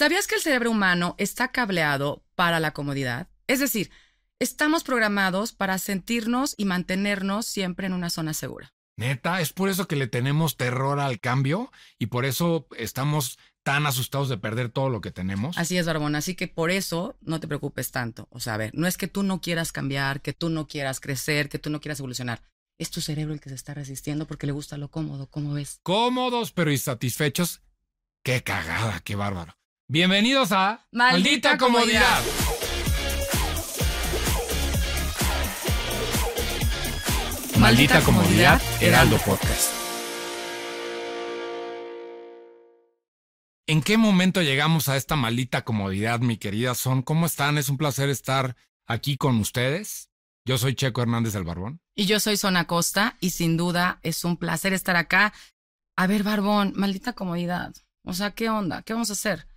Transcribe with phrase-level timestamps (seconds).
[0.00, 3.28] ¿Sabías que el cerebro humano está cableado para la comodidad?
[3.46, 3.90] Es decir,
[4.38, 8.72] estamos programados para sentirnos y mantenernos siempre en una zona segura.
[8.96, 13.84] Neta, es por eso que le tenemos terror al cambio y por eso estamos tan
[13.84, 15.58] asustados de perder todo lo que tenemos.
[15.58, 16.14] Así es, Barbón.
[16.14, 18.26] Así que por eso no te preocupes tanto.
[18.30, 21.00] O sea, a ver, no es que tú no quieras cambiar, que tú no quieras
[21.00, 22.40] crecer, que tú no quieras evolucionar.
[22.78, 25.78] Es tu cerebro el que se está resistiendo porque le gusta lo cómodo, ¿cómo ves?
[25.82, 27.60] Cómodos pero insatisfechos.
[28.22, 29.59] Qué cagada, qué bárbaro.
[29.92, 32.22] Bienvenidos a Maldita Comodidad.
[37.58, 39.72] Maldita Comodidad, Heraldo Podcast.
[43.66, 47.02] ¿En qué momento llegamos a esta maldita comodidad, mi querida Son?
[47.02, 47.58] ¿Cómo están?
[47.58, 48.54] Es un placer estar
[48.86, 50.08] aquí con ustedes.
[50.46, 51.80] Yo soy Checo Hernández del Barbón.
[51.96, 55.32] Y yo soy Zona Costa y sin duda es un placer estar acá.
[55.96, 57.74] A ver, Barbón, maldita comodidad.
[58.04, 58.82] O sea, ¿qué onda?
[58.82, 59.49] ¿Qué vamos a hacer?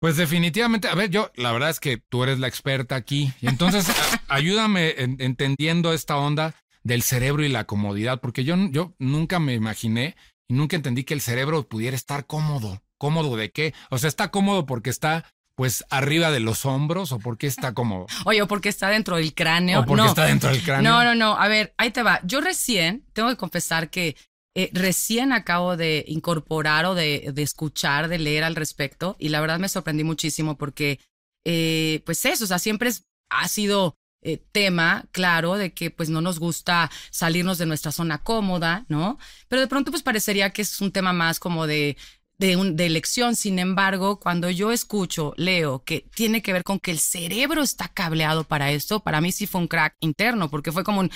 [0.00, 3.32] Pues definitivamente, a ver, yo, la verdad es que tú eres la experta aquí.
[3.42, 3.94] Y entonces, a-
[4.34, 9.52] ayúdame en- entendiendo esta onda del cerebro y la comodidad, porque yo, yo nunca me
[9.52, 10.16] imaginé
[10.48, 12.82] y nunca entendí que el cerebro pudiera estar cómodo.
[12.96, 13.74] ¿Cómodo de qué?
[13.90, 18.06] O sea, ¿está cómodo porque está, pues, arriba de los hombros o porque está cómodo?
[18.24, 19.80] Oye, o porque está dentro del cráneo.
[19.80, 20.08] ¿O porque no.
[20.08, 20.90] está dentro del cráneo?
[20.90, 21.38] No, no, no.
[21.38, 22.20] A ver, ahí te va.
[22.24, 24.16] Yo recién, tengo que confesar que
[24.54, 29.40] eh, recién acabo de incorporar o de, de escuchar, de leer al respecto, y la
[29.40, 30.98] verdad me sorprendí muchísimo porque,
[31.44, 36.10] eh, pues eso, o sea, siempre es- ha sido eh, tema, claro, de que pues
[36.10, 39.18] no nos gusta salirnos de nuestra zona cómoda, ¿no?
[39.48, 41.96] Pero de pronto pues parecería que es un tema más como de
[42.38, 43.36] de, un- de elección.
[43.36, 47.88] Sin embargo, cuando yo escucho, leo que tiene que ver con que el cerebro está
[47.88, 51.10] cableado para esto, para mí sí fue un crack interno, porque fue como un,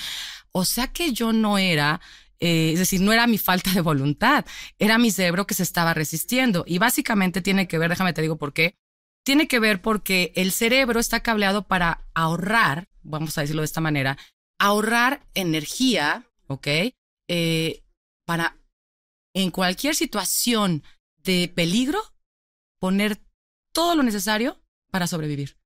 [0.51, 2.01] o sea que yo no era,
[2.39, 4.45] eh, es decir, no era mi falta de voluntad,
[4.79, 6.63] era mi cerebro que se estaba resistiendo.
[6.67, 8.75] Y básicamente tiene que ver, déjame te digo por qué,
[9.23, 13.81] tiene que ver porque el cerebro está cableado para ahorrar, vamos a decirlo de esta
[13.81, 14.17] manera,
[14.59, 16.67] ahorrar energía, ¿ok?
[17.27, 17.83] Eh,
[18.25, 18.57] para
[19.33, 20.83] en cualquier situación
[21.23, 21.99] de peligro
[22.79, 23.19] poner
[23.73, 24.61] todo lo necesario
[24.91, 25.57] para sobrevivir.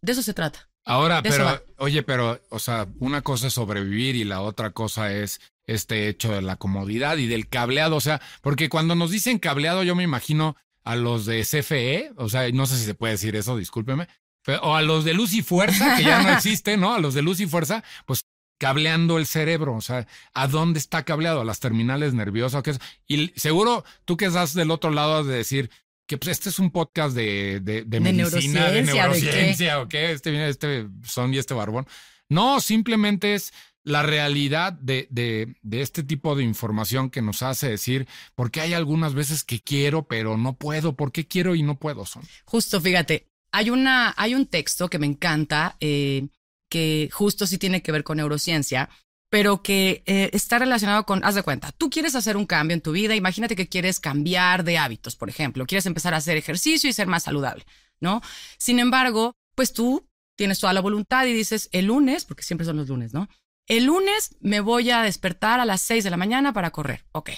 [0.00, 0.70] De eso se trata.
[0.84, 5.12] Ahora, De pero, oye, pero, o sea, una cosa es sobrevivir y la otra cosa
[5.12, 7.96] es este hecho de la comodidad y del cableado.
[7.96, 12.28] O sea, porque cuando nos dicen cableado, yo me imagino a los de CFE, o
[12.28, 14.06] sea, no sé si se puede decir eso, discúlpeme,
[14.44, 16.92] pero- o a los de Luz y Fuerza, que ya no existe, ¿no?
[16.94, 18.26] A los de Luz y Fuerza, pues
[18.60, 21.40] cableando el cerebro, o sea, ¿a dónde está cableado?
[21.40, 22.62] ¿A las terminales nerviosas?
[22.62, 22.78] qué es?
[23.06, 25.70] Y seguro tú que estás del otro lado has de decir
[26.06, 29.88] que pues este es un podcast de, de, de medicina, de neurociencia, ¿de neurociencia, ¿o
[29.88, 30.12] qué?
[30.12, 31.86] Este este son y este barbón.
[32.28, 33.52] No, simplemente es
[33.84, 39.14] la realidad de, de, este tipo de información que nos hace decir, porque hay algunas
[39.14, 40.96] veces que quiero, pero no puedo.
[40.96, 42.06] ¿Por qué quiero y no puedo?
[42.06, 42.22] Son.
[42.46, 46.28] Justo, fíjate, hay, una, hay un texto que me encanta, eh,
[46.70, 48.88] que justo sí tiene que ver con neurociencia,
[49.28, 52.80] pero que eh, está relacionado con, haz de cuenta, tú quieres hacer un cambio en
[52.80, 56.88] tu vida, imagínate que quieres cambiar de hábitos, por ejemplo, quieres empezar a hacer ejercicio
[56.88, 57.66] y ser más saludable,
[58.00, 58.22] ¿no?
[58.58, 62.76] Sin embargo, pues tú tienes toda la voluntad y dices, el lunes, porque siempre son
[62.76, 63.28] los lunes, ¿no?
[63.68, 67.30] El lunes me voy a despertar a las 6 de la mañana para correr, ok.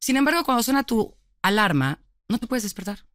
[0.00, 3.06] Sin embargo, cuando suena tu alarma, no te puedes despertar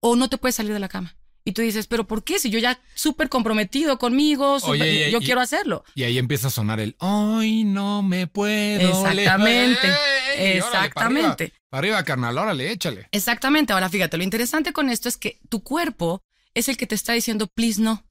[0.00, 1.16] o no te puedes salir de la cama.
[1.44, 2.38] Y tú dices, pero ¿por qué?
[2.38, 5.82] Si yo ya súper comprometido conmigo, Oye, y- yo y- quiero hacerlo.
[5.94, 8.88] Y ahí empieza a sonar el hoy no me puedo.
[8.88, 10.00] Exactamente, levantar".
[10.36, 10.60] ¡Ey!
[10.60, 10.92] Órale, exactamente.
[10.94, 13.08] Para arriba, para arriba, carnal, órale, échale.
[13.12, 13.72] Exactamente.
[13.72, 16.20] Ahora fíjate, lo interesante con esto es que tu cuerpo
[16.54, 18.04] es el que te está diciendo, please no.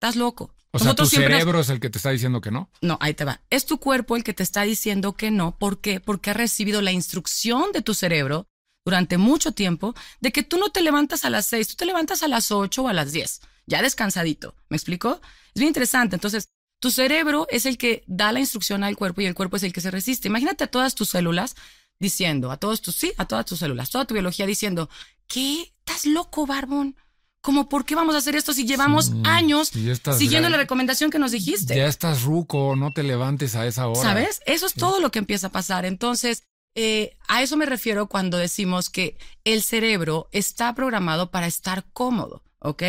[0.00, 0.54] Estás loco.
[0.72, 2.70] O sea, tu siempre nos- cerebro es el que te está diciendo que no.
[2.82, 3.40] No, ahí te va.
[3.50, 5.56] Es tu cuerpo el que te está diciendo que no.
[5.58, 6.00] ¿Por qué?
[6.00, 8.46] Porque ha recibido la instrucción de tu cerebro
[8.84, 12.22] durante mucho tiempo de que tú no te levantas a las 6, tú te levantas
[12.22, 14.54] a las 8 o a las 10, ya descansadito.
[14.68, 15.20] ¿Me explico?
[15.54, 16.16] Es bien interesante.
[16.16, 16.48] Entonces,
[16.80, 19.72] tu cerebro es el que da la instrucción al cuerpo y el cuerpo es el
[19.72, 20.28] que se resiste.
[20.28, 21.56] Imagínate a todas tus células
[21.98, 24.88] diciendo, a todos tus, sí, a todas tus células, toda tu biología diciendo,
[25.26, 25.72] ¿qué?
[25.80, 26.94] ¿Estás loco, Barbón?
[27.40, 30.56] ¿Cómo por qué vamos a hacer esto si llevamos Sí, años estás siguiendo ya- la
[30.58, 31.76] recomendación que nos dijiste?
[31.76, 34.00] Ya estás ruco, no te levantes a esa hora.
[34.02, 34.40] ¿Sabes?
[34.46, 35.84] Eso es todo lo que empieza a pasar.
[35.84, 36.42] Entonces,
[36.74, 42.42] eh, a eso me refiero cuando decimos que el cerebro está programado para estar cómodo,
[42.58, 42.82] ¿ok?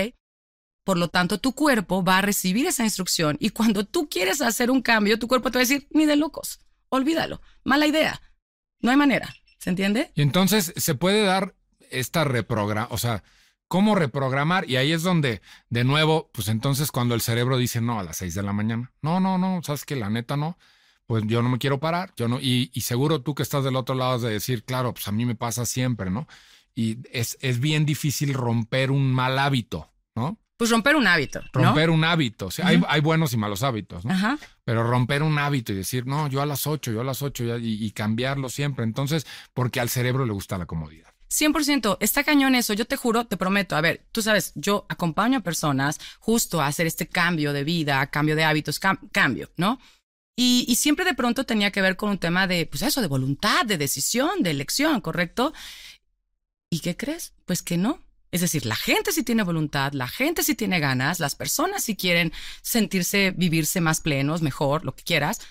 [0.84, 4.72] Por lo tanto, tu cuerpo va a recibir esa instrucción y cuando tú quieres hacer
[4.72, 6.60] un cambio, tu cuerpo te va a decir, ni de locos,
[6.90, 8.20] olvídalo, mala idea,
[8.82, 10.12] no hay manera, ¿se entiende?
[10.16, 11.56] Y entonces se puede dar
[11.92, 13.24] esta reprograma, o sea,
[13.70, 14.70] cómo reprogramar.
[14.70, 18.18] Y ahí es donde, de nuevo, pues entonces cuando el cerebro dice no a las
[18.18, 20.58] seis de la mañana, no, no, no, sabes que la neta no,
[21.08, 23.78] pues yo no me quiero parar, yo no, y, y seguro tú que estás del
[23.78, 26.28] otro lado has de decir, claro, pues a mí me pasa siempre, ¿no?
[26.80, 30.40] y es, es bien difícil romper un mal hábito, ¿no?
[30.56, 31.42] Pues romper un hábito.
[31.54, 31.66] ¿no?
[31.66, 32.48] Romper un hábito.
[32.48, 34.14] O sea, hay, hay buenos y malos hábitos, ¿no?
[34.14, 34.38] Ajá.
[34.64, 37.58] Pero romper un hábito y decir, no, yo a las 8, yo a las 8
[37.58, 38.86] y, y cambiarlo siempre.
[38.86, 41.09] Entonces, porque al cerebro le gusta la comodidad.
[41.30, 45.38] 100%, está cañón eso, yo te juro, te prometo, a ver, tú sabes, yo acompaño
[45.40, 49.80] a personas justo a hacer este cambio de vida, cambio de hábitos, cam- cambio, ¿no?
[50.42, 53.66] Y, siempre de pronto tenía que ver con un tema de, pues eso, de voluntad,
[53.66, 55.54] de decisión, de elección, ¿correcto?
[56.72, 57.34] ¿Y qué crees?
[57.46, 58.02] Pues que no.
[58.32, 61.96] Es decir, la gente sí tiene voluntad, la gente sí tiene ganas, las personas sí
[61.96, 65.42] quieren sentirse, vivirse más plenos, mejor, lo que quieras,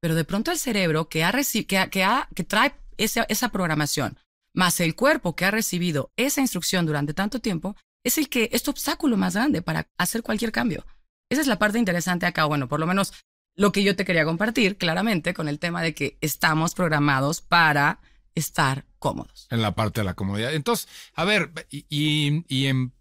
[0.00, 4.18] pero de pronto el cerebro que, ha que, que, ha- que trae esa, esa programación,
[4.54, 8.62] más el cuerpo que ha recibido esa instrucción durante tanto tiempo, es el que es
[8.62, 10.84] tu obstáculo más grande para hacer cualquier cambio.
[11.30, 13.12] Esa es la parte interesante acá, bueno, por lo menos
[13.54, 18.00] lo que yo te quería compartir claramente con el tema de que estamos programados para
[18.34, 19.46] estar cómodos.
[19.50, 20.54] En la parte de la comodidad.
[20.54, 22.92] Entonces, a ver, y, y- y en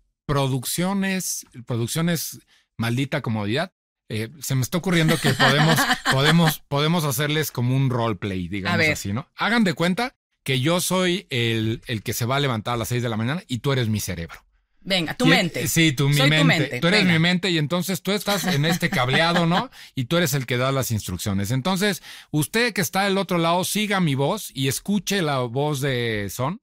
[0.52, 2.40] producciones, producciones
[2.78, 3.72] maldita comodidad,
[4.10, 5.78] eh, se me está ocurriendo que podemos,
[6.12, 9.30] podemos, podemos hacerles como un roleplay, digamos así, ¿no?
[9.36, 12.88] Hagan de cuenta que yo soy el, el que se va a levantar a las
[12.90, 14.44] 6 de la mañana y tú eres mi cerebro.
[14.84, 15.68] Venga, tu Y- mente.
[15.68, 16.80] Sí, tú, mi Soy tu mente.
[16.80, 17.14] Tú eres venga.
[17.14, 19.70] mi mente y entonces tú estás en este cableado, ¿no?
[19.96, 21.52] Y tú eres el que da las instrucciones.
[21.52, 22.02] Entonces,
[22.32, 26.62] usted que está del otro lado, siga mi voz y escuche la voz de Son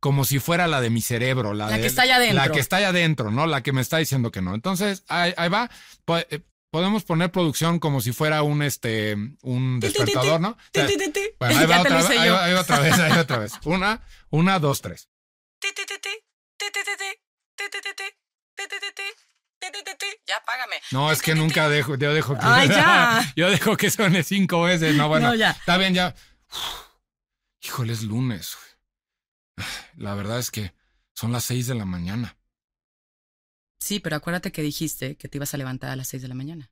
[0.00, 1.54] como si fuera la de mi cerebro.
[1.54, 2.34] La, La de- que está allá adentro.
[2.44, 3.46] La que está allá adentro, ¿no?
[3.46, 4.52] La que me está diciendo que no.
[4.56, 5.70] Entonces, ahí, ahí va.
[6.04, 6.40] Po- eh,
[6.72, 10.56] Podemos poner producción como si fuera un, este, un despertador, ¿no?
[11.38, 13.52] Bueno, ahí va otra vez, ahí va- ahí va otra vez, ahí va otra vez.
[13.64, 15.08] Una, una, dos, tres.
[20.26, 20.76] Ya, págame.
[20.92, 22.40] No, es que nunca dejo, yo dejo que.
[22.42, 23.32] Ay, ya.
[23.36, 24.96] yo dejo que suene cinco veces.
[24.96, 25.28] No, bueno.
[25.28, 25.50] No, ya.
[25.50, 26.14] Está bien, ya.
[27.60, 28.56] Híjole, es lunes.
[29.96, 30.72] La verdad es que
[31.14, 32.36] son las seis de la mañana.
[33.82, 36.36] Sí, pero acuérdate que dijiste que te ibas a levantar a las 6 de la
[36.36, 36.70] mañana.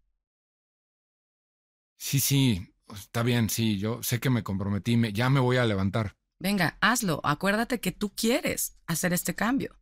[1.98, 5.64] Sí, sí, está bien, sí, yo sé que me comprometí, me- ya me voy a
[5.64, 6.16] levantar.
[6.38, 7.20] Venga, hazlo.
[7.24, 9.76] Acuérdate que tú quieres hacer este cambio.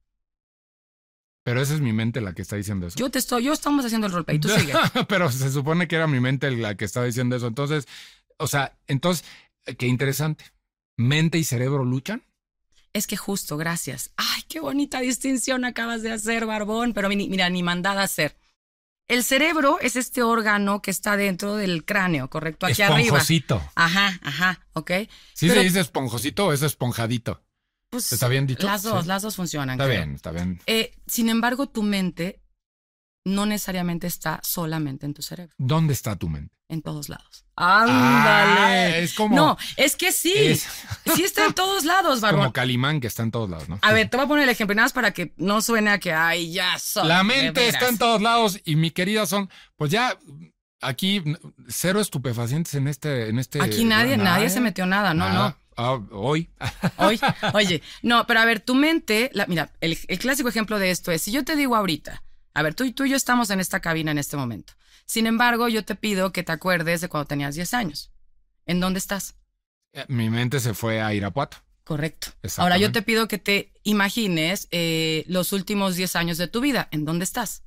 [1.45, 2.99] Pero esa es mi mente la que está diciendo eso.
[2.99, 4.49] Yo te estoy, yo estamos haciendo el roleplay, tú.
[5.09, 7.47] Pero se supone que era mi mente la que estaba diciendo eso.
[7.47, 7.87] Entonces,
[8.39, 9.27] o sea, entonces,
[9.67, 10.47] eh, qué interesante.
[10.97, 12.23] ¿Mente y cerebro luchan?
[12.93, 14.11] Es que justo, gracias.
[14.17, 18.37] Ay, qué bonita distinción acabas de hacer, Barbón, pero mira, ni mandada a hacer.
[19.09, 22.67] El cerebro es este órgano que está dentro del cráneo, ¿correcto?
[22.67, 23.01] Aquí arriba.
[23.01, 23.63] Esponjosito.
[23.75, 24.91] Ajá, ajá, ¿ok?
[25.35, 27.43] ¿Sí Pero- se dice esponjosito o es esponjadito?
[27.91, 28.67] Pues, ¿Está bien dicho?
[28.67, 29.09] Las dos, Sí.
[29.09, 29.77] las dos funcionan.
[29.81, 29.97] Está creo.
[29.99, 30.61] bien, está bien.
[30.67, 32.43] Eh, sin embargo, tu mente
[33.29, 36.55] no necesariamente está solamente en tu cerebro, ¿Dónde está tu mente?
[36.71, 37.45] en todos lados.
[37.57, 39.03] Ah, ¡Ándale!
[39.03, 40.67] es como, no, es que sí, es
[41.17, 42.41] sí está en todos lados, Barbón.
[42.43, 43.79] como Calimán que está en todos lados, ¿no?
[43.83, 45.99] A ver, te voy a poner el ejemplo, nada más para que no suene a
[45.99, 47.09] que, ay, ya soy.
[47.09, 47.75] La mente veras".
[47.75, 50.19] está en todos lados y mi querida son, pues ya
[50.81, 51.23] aquí
[51.69, 53.63] cero estupefacientes en este, en este.
[53.63, 55.59] Aquí nadie, nadie se metió nada, no, Nada.
[55.77, 56.51] Ah, hoy.
[56.99, 57.07] no.
[57.07, 57.21] Oye,
[57.55, 61.13] oye, no, pero a ver, tu mente, la- mira, el, el clásico ejemplo de esto
[61.13, 62.23] es, si yo te digo ahorita,
[62.59, 64.73] a ver, tú, y- tú y yo estamos en esta cabina en este momento.
[65.07, 68.11] Sin embargo, yo te pido que te acuerdes de cuando tenías 10 años.
[68.67, 69.35] ¿En dónde estás?
[69.93, 71.57] Eh, mi mente se fue a Irapuato.
[71.85, 72.29] Correcto.
[72.59, 76.89] Ahora yo te pido que te imagines eh, los últimos 10 años de tu vida.
[76.91, 77.63] ¿En dónde estás?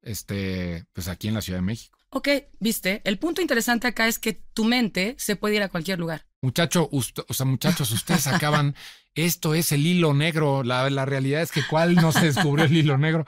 [0.00, 1.97] Este, pues aquí en la Ciudad de México.
[2.10, 3.02] Ok, viste.
[3.04, 6.26] El punto interesante acá es que tu mente se puede ir a cualquier lugar.
[6.40, 8.74] Muchacho, usted- o sea, muchachos, ustedes acaban,
[9.14, 10.62] esto es el hilo negro.
[10.62, 13.26] La, la realidad es que cuál no se descubrió el hilo negro.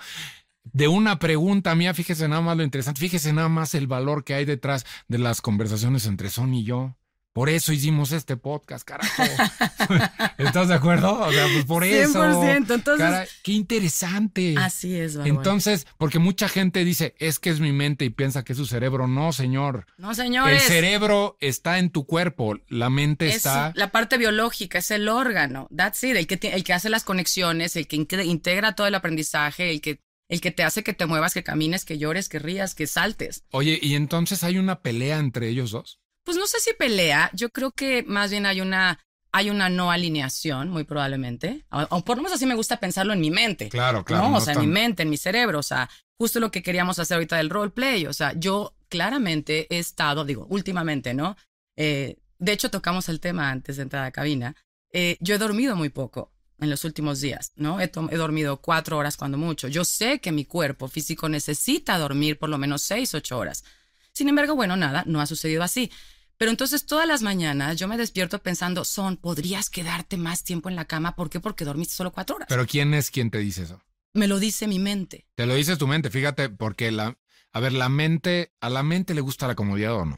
[0.62, 4.34] De una pregunta mía, fíjese nada más lo interesante, fíjese nada más el valor que
[4.34, 6.96] hay detrás de las conversaciones entre Son y yo.
[7.32, 9.22] Por eso hicimos este podcast, carajo.
[10.38, 11.20] ¿Estás de acuerdo?
[11.20, 12.20] O sea, pues por eso.
[12.24, 14.54] 100%, entonces- Cara, qué interesante.
[14.58, 15.36] Así es, Barbón.
[15.36, 18.66] Entonces, porque mucha gente dice, es que es mi mente y piensa que es su
[18.66, 19.06] cerebro.
[19.06, 19.86] No, señor.
[19.96, 20.62] No, El señores.
[20.64, 23.72] cerebro está en tu cuerpo, la mente es está...
[23.76, 25.68] la parte biológica, es el órgano.
[25.74, 26.16] That's it.
[26.16, 30.00] El que, el hace las conexiones, el que inte- integra todo el aprendizaje, el que,
[30.28, 33.44] el que te hace que te muevas, que camines, que llores, que rías, que saltes.
[33.50, 36.00] Oye, y entonces hay una pelea entre ellos dos.
[36.30, 39.00] Pues no sé si pelea, yo creo que más bien hay una,
[39.32, 41.64] hay una no alineación, muy probablemente.
[41.72, 43.68] O, o por lo menos así me gusta pensarlo en mi mente.
[43.68, 44.22] Claro, claro.
[44.26, 46.52] no, no o sea, en tan- mi mente, en mi cerebro, o sea, justo lo
[46.52, 51.36] que queríamos hacer ahorita del roleplay, o sea, yo claramente he estado, digo, últimamente, ¿no?
[51.76, 54.54] Eh, de hecho, tocamos el tema antes de entrar a la cabina.
[54.92, 57.80] Eh, yo he dormido muy poco en los últimos días, ¿no?
[57.80, 59.66] He, he dormido cuatro horas cuando mucho.
[59.66, 63.64] Yo sé que mi cuerpo físico necesita dormir por lo menos seis, ocho horas.
[64.12, 65.90] Sin embargo, bueno, nada, no ha sucedido así.
[66.40, 70.74] Pero entonces todas las mañanas yo me despierto pensando, son, podrías quedarte más tiempo en
[70.74, 71.14] la cama.
[71.14, 71.38] ¿Por qué?
[71.38, 72.46] Porque dormiste solo cuatro horas.
[72.48, 73.82] Pero ¿quién es quien te dice eso?
[74.14, 75.26] Me lo dice mi mente.
[75.34, 77.18] Te lo dice tu mente, fíjate, porque la,
[77.52, 80.16] a ver, la mente, ¿a la mente le gusta la comodidad o no?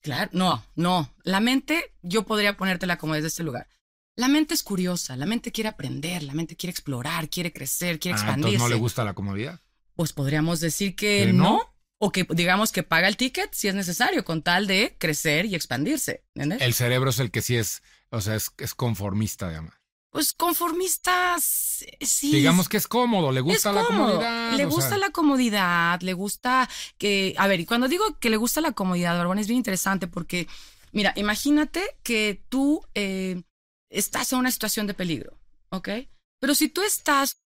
[0.00, 1.12] Claro, no, no.
[1.24, 3.66] La mente, yo podría ponértela como desde este lugar.
[4.14, 8.16] La mente es curiosa, la mente quiere aprender, la mente quiere explorar, quiere crecer, quiere
[8.16, 8.58] Ah, expandirse.
[8.58, 9.60] no le gusta la comodidad.
[9.96, 11.42] Pues podríamos decir que ¿Que no?
[11.42, 11.75] no?
[11.98, 15.54] O que digamos que paga el ticket si es necesario, con tal de crecer y
[15.54, 16.24] expandirse.
[16.34, 16.62] ¿entiendes?
[16.62, 19.74] El cerebro es el que sí es, o sea, es, es conformista, además.
[20.10, 22.32] Pues conformistas, sí.
[22.32, 24.52] Digamos que es cómodo, le gusta la comodidad.
[24.56, 28.38] Le gusta sea, la comodidad, le gusta que, a ver, y cuando digo que le
[28.38, 30.48] gusta la comodidad, Barbón, es bien interesante porque,
[30.92, 33.42] mira, imagínate que tú eh,
[33.90, 35.38] estás en una situación de peligro,
[35.68, 35.88] ¿ok?
[36.40, 37.42] Pero si tú estás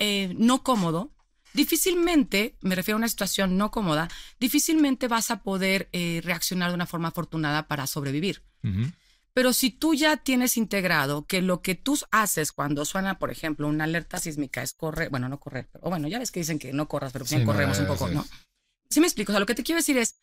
[0.00, 1.12] eh, no cómodo,
[1.58, 6.76] difícilmente, me refiero a una situación no cómoda, difícilmente vas a poder eh, reaccionar de
[6.76, 8.42] una forma afortunada para sobrevivir.
[9.34, 13.66] Pero si tú ya tienes integrado que lo que tú haces cuando suena, por ejemplo,
[13.66, 16.72] una alerta sísmica es correr, bueno, no correr, pero bueno, ya ves que dicen que
[16.72, 18.08] no corras, pero Sí, sí, no, corremos un poco.
[18.08, 18.26] ¿no?
[18.88, 20.16] Sí me explico, o sea, lo que te quiero decir es,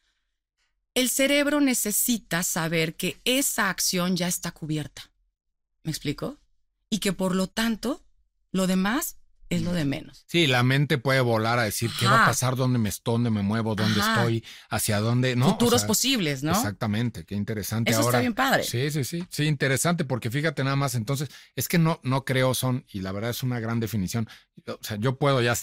[0.94, 5.12] el cerebro necesita saber que esa acción ya está cubierta.
[5.84, 6.38] ¿Me explico?
[6.90, 8.02] Y que por lo tanto,
[8.52, 9.18] lo demás
[9.50, 10.26] es lo de menos.
[10.28, 12.26] Sí, la mente puede volar a decir qué va a Ajá.
[12.28, 14.14] pasar, dónde me estoy, dónde me muevo, dónde Ajá.
[14.14, 15.48] estoy, hacia dónde, ¿no?
[15.48, 16.52] O Futuros sea, posibles, ¿no?
[16.52, 17.92] Exactamente, qué interesante.
[17.92, 18.64] Eso está bien padre.
[18.64, 22.54] Sí, sí, sí, sí, interesante, porque fíjate nada más, entonces, es que no, no creo
[22.54, 24.28] son, y la verdad es una gran definición.
[24.68, 25.56] O sea, yo puedo ya.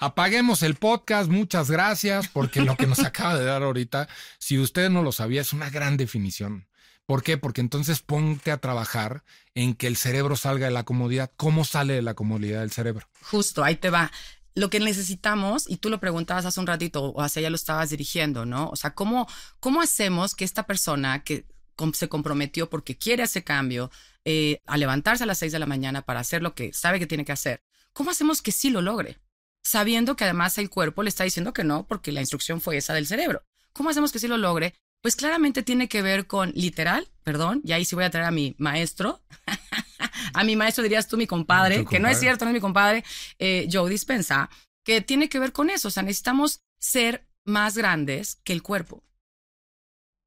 [0.00, 4.08] Apaguemos el podcast, muchas gracias, porque lo que nos acaba de dar ahorita,
[4.38, 6.67] si usted no lo sabía, es una gran definición.
[7.08, 7.38] ¿Por qué?
[7.38, 9.24] Porque entonces ponte a trabajar
[9.54, 11.32] en que el cerebro salga de la comodidad.
[11.38, 13.08] ¿Cómo sale de la comodidad del cerebro?
[13.22, 14.12] Justo, ahí te va.
[14.54, 17.88] Lo que necesitamos, y tú lo preguntabas hace un ratito, o hacia ya lo estabas
[17.88, 18.68] dirigiendo, ¿no?
[18.68, 19.26] O sea, ¿cómo,
[19.58, 21.46] cómo hacemos que esta persona que
[21.94, 23.90] se comprometió porque quiere ese cambio,
[24.26, 27.06] eh, a levantarse a las seis de la mañana para hacer lo que sabe que
[27.06, 27.62] tiene que hacer,
[27.94, 29.18] ¿cómo hacemos que sí lo logre?
[29.62, 32.92] Sabiendo que además el cuerpo le está diciendo que no, porque la instrucción fue esa
[32.92, 33.44] del cerebro.
[33.72, 34.74] ¿Cómo hacemos que sí lo logre?
[35.02, 38.30] Pues claramente tiene que ver con literal, perdón, y ahí sí voy a traer a
[38.30, 39.22] mi maestro,
[40.34, 43.04] a mi maestro dirías tú, mi compadre, que no es cierto, no es mi compadre,
[43.38, 44.50] eh, Joe Dispensa,
[44.84, 45.88] que tiene que ver con eso.
[45.88, 49.04] O sea, necesitamos ser más grandes que el cuerpo.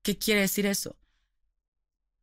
[0.04, 0.96] ¿Qué quiere decir eso?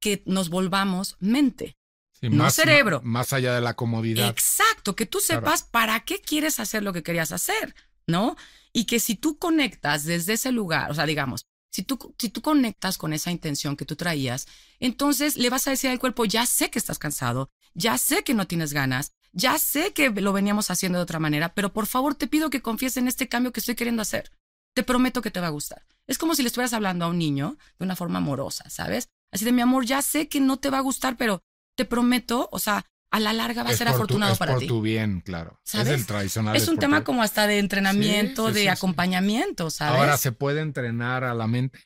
[0.01, 1.77] Que nos volvamos mente.
[2.21, 3.01] Sí, No cerebro.
[3.05, 4.29] Más allá de la comodidad.
[4.29, 5.43] Exacto, que tú Claro.
[5.43, 7.75] sepas para qué quieres hacer lo que querías hacer,
[8.07, 8.37] ¿no?
[8.73, 12.43] Y que si tú conectas desde ese lugar, o sea, digamos, si tú, si tú
[12.43, 14.47] conectas con esa intención que tú traías,
[14.81, 18.35] entonces le vas a decir al cuerpo, ya sé que estás cansado, ya sé que
[18.35, 22.15] no tienes ganas, ya sé que lo veníamos haciendo de otra manera, pero por favor
[22.15, 24.31] te pido que confíes en este cambio que estoy queriendo hacer.
[24.75, 25.87] Te prometo que te va a gustar.
[26.07, 29.09] Es como si le estuvieras hablando a un niño de una forma amorosa, ¿sabes?
[29.31, 31.43] Así de mi amor, ya sé que no te va a gustar, pero
[31.77, 34.53] te prometo, o sea, a la larga va a Es ser tu- afortunado es para
[34.53, 34.67] por ti.
[34.69, 35.59] tu bien, claro.
[35.65, 35.89] ¿Sabes?
[35.89, 36.57] Es el tradicional.
[36.57, 39.99] Es un tema tu- como hasta de entrenamiento, Sí, sí, de sí, acompañamiento, ¿sabes?
[39.99, 41.81] Ahora se puede entrenar a la mente.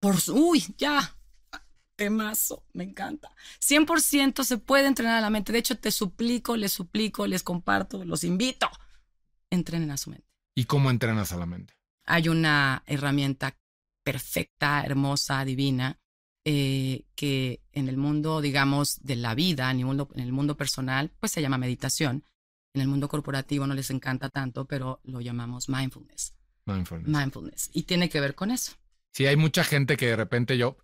[0.00, 1.16] Por su- uy, ya.
[1.96, 3.30] Temazo, me encanta.
[3.60, 5.52] 100% se puede entrenar a la mente.
[5.52, 8.68] De hecho, te suplico, les suplico, les comparto, los invito.
[9.50, 10.26] Entrenen a su mente.
[10.54, 11.74] ¿Y cómo entrenas a la mente?
[12.06, 13.56] Hay una herramienta
[14.02, 16.00] perfecta, hermosa, divina,
[16.44, 20.56] eh, que en el mundo, digamos, de la vida, en el, mundo, en el mundo
[20.56, 22.24] personal, pues se llama meditación.
[22.74, 26.34] En el mundo corporativo no les encanta tanto, pero lo llamamos mindfulness.
[26.64, 27.08] Mindfulness.
[27.08, 27.70] Mindfulness.
[27.72, 28.72] Y tiene que ver con eso.
[29.12, 30.78] Sí, hay mucha gente que de repente yo,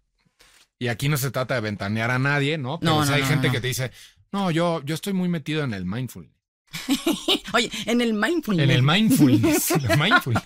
[0.78, 2.78] y aquí no se trata de ventanear a nadie, ¿no?
[2.78, 3.90] Pero No, o sea, no, hay no, gente que te dice,
[4.32, 6.36] no, yo, yo estoy muy metido en el mindfulness.
[7.54, 8.64] Oye, en el mindfulness.
[8.64, 9.70] En el mindfulness.
[9.88, 10.44] el mindfulness.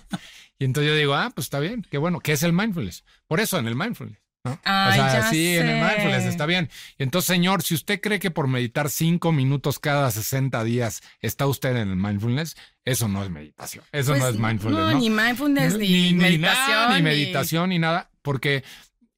[0.57, 3.03] Y entonces yo digo, ah, pues está bien, qué bueno, ¿qué es el mindfulness?
[3.27, 4.22] Por eso, en el mindfulness.
[4.43, 4.59] ¿No?
[4.63, 6.69] Ay, o sea, ya sí, en el mindfulness está bien.
[6.97, 11.47] Y entonces, señor, si usted cree que por meditar cinco minutos cada 60 días está
[11.47, 13.85] usted en el mindfulness, eso no es meditación.
[13.91, 14.79] Eso Pues, no es mindfulness.
[14.79, 14.99] No, ¿no?
[14.99, 16.41] ni mindfulness, ni, meditación.
[16.41, 18.63] nada, ni meditación, ni nada, porque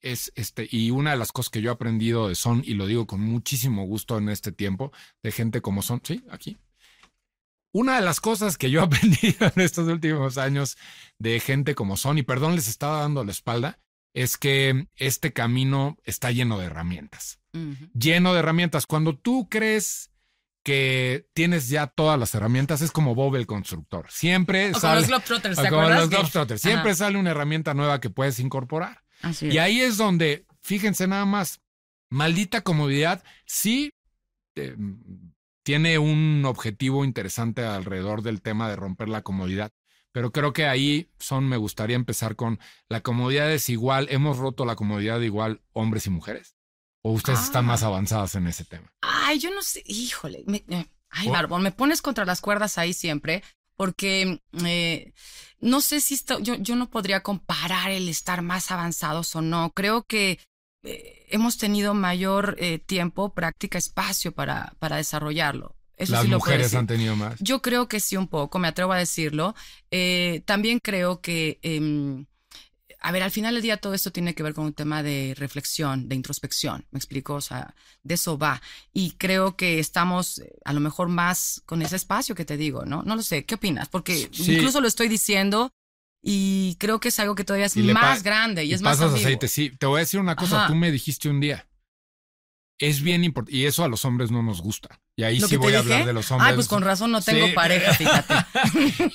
[0.02, 2.86] es este, y una de las cosas que yo he aprendido de Son, y lo
[2.86, 4.92] digo con muchísimo gusto en este tiempo,
[5.24, 6.58] de gente como Son, sí, aquí.
[7.72, 10.78] Una de las cosas que yo he aprendido en estos últimos años
[11.18, 13.80] de gente como Son, y perdón, les estaba dando la espalda,
[14.16, 17.40] es que este camino está lleno de herramientas.
[17.94, 18.86] Lleno de herramientas.
[18.88, 20.10] Cuando tú crees
[20.64, 24.08] que tienes ya todas las herramientas, es como Bob el constructor.
[24.10, 25.00] Siempre O como sale.
[25.02, 26.00] los Globetrotters, ¿te como acuerdas?
[26.00, 26.62] los Globetrotters.
[26.62, 26.96] Siempre Ajá.
[26.96, 29.04] sale una herramienta nueva que puedes incorporar.
[29.22, 31.60] Así Y ahí es donde, fíjense nada más,
[32.10, 33.92] maldita comodidad, sí
[34.56, 34.76] eh,
[35.64, 39.72] tiene un objetivo interesante alrededor del tema de romper la comodidad,
[40.16, 42.58] pero creo que ahí son, me gustaría empezar con
[42.88, 46.56] la comodidad es igual, hemos roto la comodidad igual hombres y mujeres.
[47.02, 47.88] ¿O ustedes están más Ah.
[47.88, 48.94] avanzadas en ese tema?
[49.02, 50.46] Ay, yo no sé, híjole.
[50.48, 51.28] me- eh, ay.
[51.28, 53.44] Barbón, me pones contra las cuerdas ahí siempre,
[53.76, 55.12] porque eh,
[55.60, 59.72] no sé si esto- yo, yo no podría comparar el estar más avanzados o no.
[59.76, 60.40] Creo que
[60.84, 65.76] eh, hemos tenido mayor eh, tiempo, práctica, espacio para, para desarrollarlo.
[65.98, 67.36] Eso Las sí lo mujeres han tenido más.
[67.40, 69.56] Yo creo que sí un poco, me atrevo a decirlo.
[69.92, 72.26] Eh, también creo que, em,
[73.00, 75.34] a ver, al final del día todo esto tiene que ver con un tema de
[75.38, 78.62] reflexión, de introspección, me explico, o sea, de eso va.
[78.94, 82.84] Y creo que estamos eh, a lo mejor más con ese espacio que te digo,
[82.86, 83.04] ¿no?
[83.04, 83.88] No lo sé, ¿qué opinas?
[83.90, 84.56] Porque Sí.
[84.56, 85.72] incluso lo estoy diciendo
[86.22, 88.98] y creo que es algo que todavía es Y más grande y, Y es más
[88.98, 89.70] pasas aceite, sí.
[89.78, 90.68] Te voy a decir una cosa, Ajá.
[90.68, 91.68] tú me dijiste un día.
[92.78, 95.00] Es bien importante, y eso a los hombres no nos gusta.
[95.16, 95.94] Y ahí ¿Lo sí voy a dije?
[95.94, 96.50] hablar de los hombres.
[96.50, 97.54] Ay, pues con razón no tengo Sí.
[97.54, 98.34] pareja, fíjate.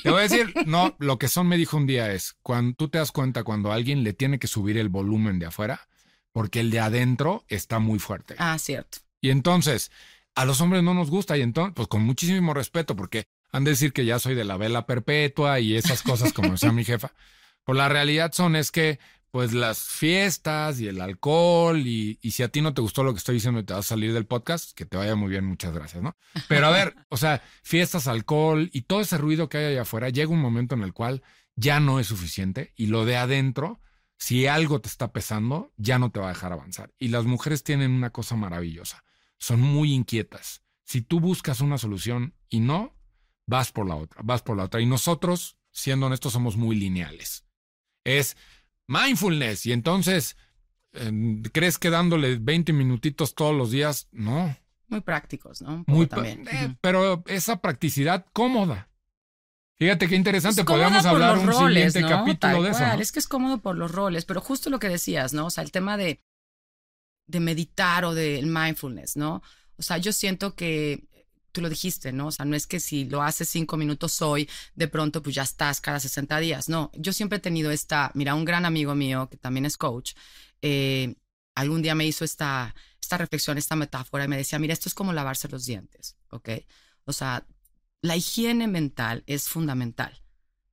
[0.03, 2.89] Te voy a decir, no, lo que Son me dijo un día es, cuando tú
[2.89, 5.89] te das cuenta cuando a alguien le tiene que subir el volumen de afuera,
[6.33, 8.35] porque el de adentro está muy fuerte.
[8.39, 8.99] ah, cierto.
[9.21, 9.91] Y entonces,
[10.35, 13.73] a los hombres no nos gusta, y entonces, pues con muchísimo respeto, porque han de
[13.73, 17.13] decir que ya soy de la vela perpetua y esas cosas, como decía mi jefa.
[17.65, 18.99] Pues la realidad son es que,
[19.31, 23.13] pues las fiestas y el alcohol, y, y si a ti no te gustó lo
[23.13, 25.45] que estoy diciendo y te vas a salir del podcast, que te vaya muy bien,
[25.45, 26.17] muchas gracias, ¿no?
[26.49, 30.09] Pero a ver, o sea, fiestas, alcohol y todo ese ruido que hay allá afuera,
[30.09, 31.23] llega un momento en el cual
[31.57, 33.81] ya no es suficiente y lo de adentro,
[34.19, 36.93] si algo te está pesando, ya no te va a dejar avanzar.
[36.99, 39.05] Y las mujeres tienen una cosa maravillosa
[39.41, 40.63] son muy inquietas.
[40.85, 42.95] Si tú buscas una solución y no,
[43.47, 44.81] vas por la otra, vas por la otra.
[44.81, 47.45] Y nosotros, siendo honestos, somos muy lineales.
[48.05, 48.37] Es
[48.91, 49.67] mindfulness.
[49.67, 50.37] Y entonces,
[50.93, 54.09] eh, ¿crees que dándole 20 minutitos todos los días?
[54.13, 54.57] No.
[54.89, 55.85] Muy prácticos, ¿no?
[55.87, 56.47] Muy también.
[56.49, 56.75] eh.
[56.81, 58.89] Pero esa practicidad cómoda.
[59.79, 60.65] Fíjate qué interesante.
[60.65, 62.09] Pues Podríamos hablar un roles, siguiente ¿no?
[62.09, 63.01] capítulo Tal de eso.
[63.01, 65.47] Es que es cómodo por los roles, pero justo lo que decías, ¿no?
[65.47, 66.21] O sea, el tema de,
[67.27, 69.43] de meditar o del mindfulness, ¿no?
[69.77, 71.05] O sea, yo siento que
[71.53, 72.29] tú lo dijiste, ¿no?
[72.29, 75.43] O sea, no es que si lo haces cinco minutos hoy, de pronto pues ya
[75.43, 76.69] estás cada 60 días.
[76.69, 80.13] No, yo siempre he tenido esta, mira, un gran amigo mío que también es coach,
[80.63, 81.15] eh,
[81.55, 84.95] algún día me hizo esta, esta reflexión, esta metáfora y me decía, mira, esto es
[84.95, 86.51] como lavarse los dientes, ¿ok?
[87.05, 87.47] O sea,
[88.03, 90.23] la higiene mental es fundamental.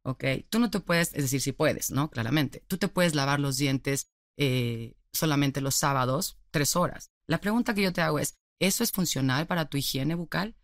[0.08, 0.24] ¿ok?
[0.50, 2.10] Tú no te puedes, es decir, si puedes, ¿no?
[2.10, 7.12] Claramente, tú te puedes lavar los dientes eh, solamente los sábados, tres horas.
[7.28, 10.56] La pregunta que yo te hago es, ¿eso es funcional para tu higiene bucal?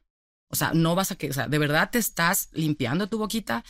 [0.54, 3.63] O sea, no vas a que, o sea, ¿de verdad te estás limpiando tu boquita?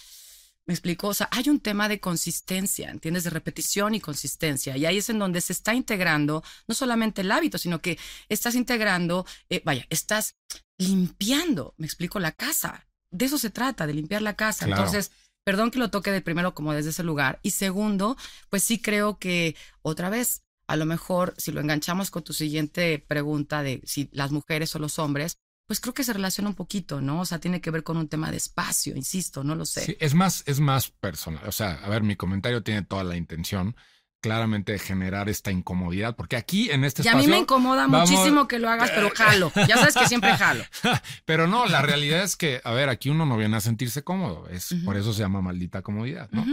[0.66, 1.08] ¿Me explico?
[1.08, 3.24] O sea, hay un tema de consistencia, ¿entiendes?
[3.24, 4.76] De repetición y consistencia.
[4.76, 8.56] Y ahí es en donde se está integrando no solamente el hábito, sino que estás
[8.56, 10.36] integrando, eh, vaya, estás
[10.78, 12.86] limpiando, me explico, la casa.
[13.12, 14.66] De eso se trata, de limpiar la casa.
[14.66, 14.82] Claro.
[14.82, 15.12] Entonces,
[15.46, 17.40] perdón que lo toque de primero como desde ese lugar.
[17.44, 18.18] Y segundo,
[18.50, 23.00] pues sí creo que otra vez, a lo mejor si lo enganchamos con tu siguiente
[23.00, 27.02] pregunta de si las mujeres o los hombres, pues creo que se relaciona un poquito,
[27.02, 27.22] ¿no?
[27.22, 29.82] O sea, tiene que ver con un tema de espacio, insisto, no lo sé.
[29.86, 31.44] Sí, es más, es más personal.
[31.48, 33.76] O sea, a ver, mi comentario tiene toda la intención
[34.22, 37.28] claramente de generar esta incomodidad, porque aquí en este y a espacio.
[37.30, 39.52] mí me incomoda vamos- muchísimo que lo hagas, pero jalo.
[39.68, 40.64] Ya sabes que siempre jalo.
[41.26, 44.48] Pero no, la realidad es que, a ver, aquí uno no viene a sentirse cómodo.
[44.48, 46.46] Es por eso se llama maldita comodidad, ¿no?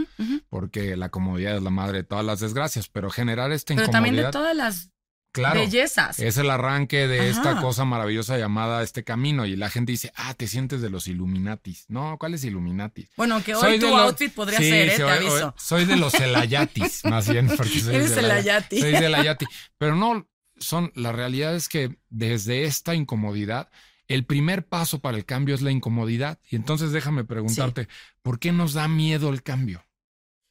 [0.48, 4.16] Porque la comodidad es la madre de todas las desgracias, pero generar esta Pero también
[4.16, 4.90] de incomodidad, todas las
[5.32, 6.18] claro, bellezas.
[6.18, 10.34] es el arranque de esta cosa maravillosa llamada este camino y la gente dice, ah,
[10.34, 11.84] te sientes de los Illuminatis.
[11.88, 13.10] No, ¿cuáles Illuminatis?
[13.16, 14.90] Bueno, que Soy hoy de tu outfit podría Sí, ser, ¿eh?
[14.92, 15.54] sí, te hoy- aviso.
[15.58, 18.80] soy de los Elayatis, más bien, porque soy Eres de la- Elayati.
[18.80, 19.46] Soy de Elayati.
[19.78, 23.70] Pero no, son, la realidad es que desde esta incomodidad,
[24.08, 26.38] el primer paso para el cambio es la incomodidad.
[26.50, 27.88] Y entonces déjame preguntarte,
[28.22, 29.86] ¿por qué nos da miedo el cambio?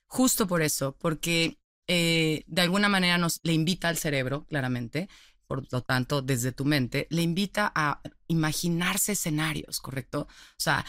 [0.08, 5.10] Justo por eso, porque eh, de alguna manera nos le invita al cerebro, claramente,
[5.48, 10.22] por lo tanto, desde tu mente, le invita a imaginarse escenarios, ¿correcto?
[10.30, 10.86] O sea,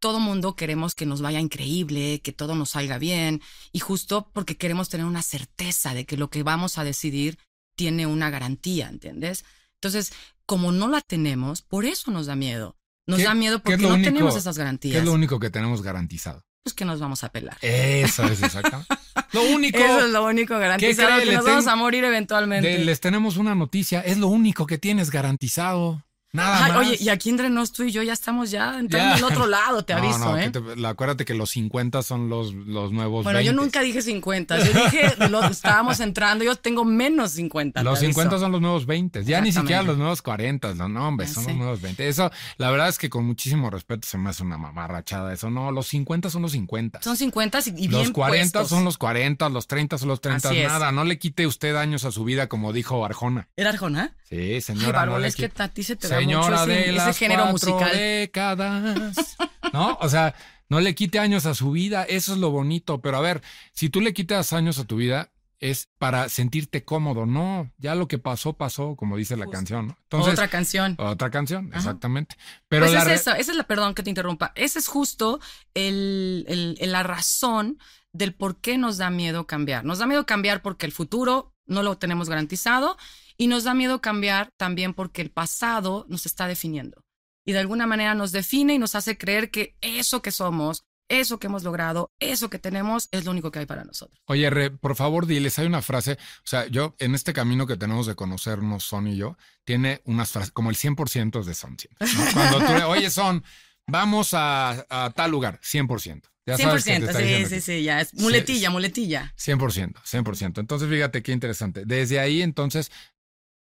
[0.00, 4.56] todo mundo queremos que nos vaya increíble, que todo nos salga bien, y justo porque
[4.56, 7.38] queremos tener una certeza de que lo que vamos a decidir
[7.76, 9.44] tiene una garantía, ¿entiendes?
[9.74, 10.12] Entonces,
[10.46, 12.76] como no la tenemos, por eso nos da miedo.
[13.06, 14.96] Nos ¿Qué- da miedo qué porque no único- tenemos esas ¿Qué garantías.
[14.96, 16.42] es lo único que tenemos garantizado?
[16.68, 17.56] Pues que nos vamos a pelar.
[17.62, 18.94] Eso es exactamente.
[19.32, 19.78] lo único.
[19.78, 22.68] Eso es lo único garantizado, que nos vamos a morir eventualmente.
[22.68, 24.02] de- les tenemos una noticia.
[24.02, 26.04] Es lo único que tienes garantizado.
[26.32, 26.86] Nada Ay, más.
[26.86, 29.82] Oye, y aquí entre nos tú y yo ya estamos ya entrando al otro lado,
[29.82, 30.52] te No, aviso, no, ¿eh?
[30.52, 33.46] que te- acuérdate que los 50 son los, los nuevos Bueno, 20.
[33.46, 37.82] yo nunca dije 50, yo dije, lo, estábamos entrando, yo tengo menos 50.
[37.82, 38.20] Los te aviso.
[38.20, 39.24] 50 son los nuevos 20.
[39.24, 40.74] Ya ni siquiera los nuevos 40.
[40.74, 41.50] No, no, hombre, son sé.
[41.50, 42.06] los nuevos 20.
[42.08, 45.48] Eso, la verdad es que con muchísimo respeto se me hace una mamarrachada eso.
[45.48, 47.00] No, los 50 son los 50.
[47.02, 48.68] Son 50 y, y los bien 40 puestos.
[48.68, 50.48] son los 40, los 30 son los 30.
[50.50, 50.68] Así es.
[50.68, 53.48] Nada, no le quite usted años a su vida, como dijo Arjona.
[53.56, 54.14] ¿Era Arjona?
[54.28, 54.86] Sí, Ay, señora.
[54.88, 57.18] no Bárbara, le es que a ti se te da Señora mucho de las ese
[57.18, 57.96] género cuatro musical.
[57.96, 59.36] décadas.
[59.72, 59.98] ¿No?
[60.00, 60.34] O sea,
[60.68, 62.04] no le quite años a su vida.
[62.04, 63.00] Eso es lo bonito.
[63.00, 67.26] Pero a ver, si tú le quitas años a tu vida, es para sentirte cómodo.
[67.26, 69.56] No, ya lo que pasó, pasó, como dice la Justo.
[69.58, 69.86] canción.
[69.88, 69.98] ¿no?
[70.04, 70.94] Entonces, Otra canción.
[70.98, 71.78] otra canción, Ajá.
[71.78, 72.36] exactamente.
[72.68, 75.40] Pero pues la es eso, esa es la, perdón que te interrumpa, esa es justo
[75.74, 76.44] el-
[76.78, 77.78] el- la razón
[78.12, 79.84] del por qué nos da miedo cambiar.
[79.84, 82.96] Nos da miedo cambiar porque el futuro no lo tenemos garantizado
[83.38, 87.02] y nos da miedo cambiar también porque el pasado nos está definiendo.
[87.46, 91.38] Y de alguna manera nos define y nos hace creer que eso que somos, eso
[91.38, 94.20] que hemos logrado, eso que tenemos es lo único que hay para nosotros.
[94.26, 97.78] Oye, Re, por favor, diles, hay una frase, o sea, yo en este camino que
[97.78, 101.76] tenemos de conocernos, Son y yo, tiene unas frases, como el 100% es de Son.
[102.00, 102.32] ¿no?
[102.34, 103.42] Cuando tú, le- oye, Son,
[103.86, 106.22] vamos a, a tal lugar, 100%.
[106.44, 109.34] Ya sabes que te 100%, está sí, sí, sí, ya es muletilla, muletilla.
[109.38, 110.58] 100%, 100%.
[110.60, 111.84] Entonces, fíjate qué interesante.
[111.86, 112.90] Desde ahí, entonces,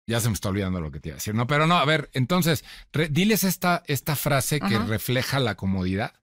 [0.07, 1.47] ya se me está olvidando lo que te iba a decir, ¿no?
[1.47, 6.13] Pero no, a ver, entonces, re- diles esta, esta frase que refleja la comodidad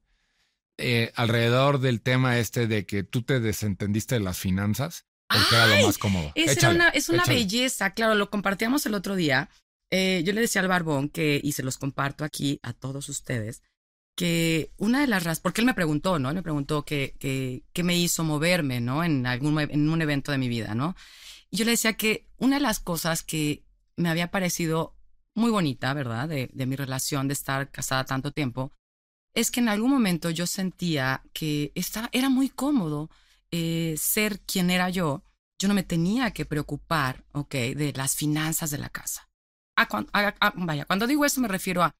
[0.78, 5.64] eh, alrededor del tema este de que tú te desentendiste de las finanzas porque era
[5.64, 5.80] ¡Ay!
[5.82, 6.32] lo más cómodo.
[6.34, 7.38] Era Échale, una, es una échale.
[7.38, 9.48] belleza, claro, lo compartíamos el otro día.
[9.90, 13.62] Eh, yo le decía al Barbón que, y se los comparto aquí a todos ustedes,
[14.16, 16.28] que una de las razones, porque él me preguntó, ¿no?
[16.30, 19.04] Él me preguntó qué que, qué me hizo moverme, ¿no?
[19.04, 20.96] En, algún, en un evento de mi vida, ¿no?
[21.50, 23.62] Y yo le decía que una de las cosas que
[23.96, 24.94] me había parecido
[25.34, 26.28] muy bonita, ¿verdad?
[26.28, 28.72] De, de mi relación, de estar casada tanto tiempo,
[29.34, 33.10] es que en algún momento yo sentía que estaba, era muy cómodo
[33.50, 35.22] eh, ser quien era yo.
[35.58, 37.54] Yo no me tenía que preocupar, ¿ok?
[37.76, 39.28] De las finanzas de la casa.
[39.76, 41.92] Ah, cuan- ah, ah, vaya, cuando digo eso me refiero a,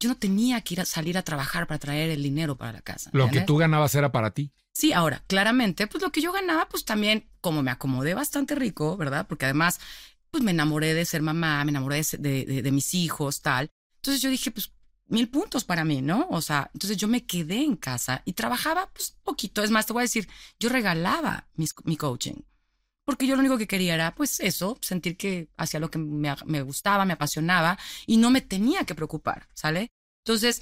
[0.00, 2.80] yo no tenía que ir a salir a trabajar para traer el dinero para la
[2.82, 3.10] casa.
[3.12, 4.52] Lo que tú ganabas era para ti.
[4.72, 8.96] Sí, ahora, claramente, pues lo que yo ganaba, pues también, como me acomodé bastante rico,
[8.96, 9.26] ¿verdad?
[9.26, 9.80] Porque además,
[10.30, 13.70] pues me enamoré de ser mamá, me enamoré de, de, mis hijos, tal.
[13.96, 14.72] Entonces yo dije, pues
[15.06, 16.26] mil puntos para mí, ¿no?
[16.30, 19.62] O sea, entonces yo me quedé en casa y trabajaba, pues poquito.
[19.62, 22.42] Es más, te voy a decir, yo regalaba mis- mi coaching.
[23.04, 26.34] Porque yo lo único que quería era, pues eso, sentir que hacía lo que me,
[26.44, 29.88] me gustaba, me apasionaba y no me tenía que preocupar, ¿sale?
[30.24, 30.60] Entonces,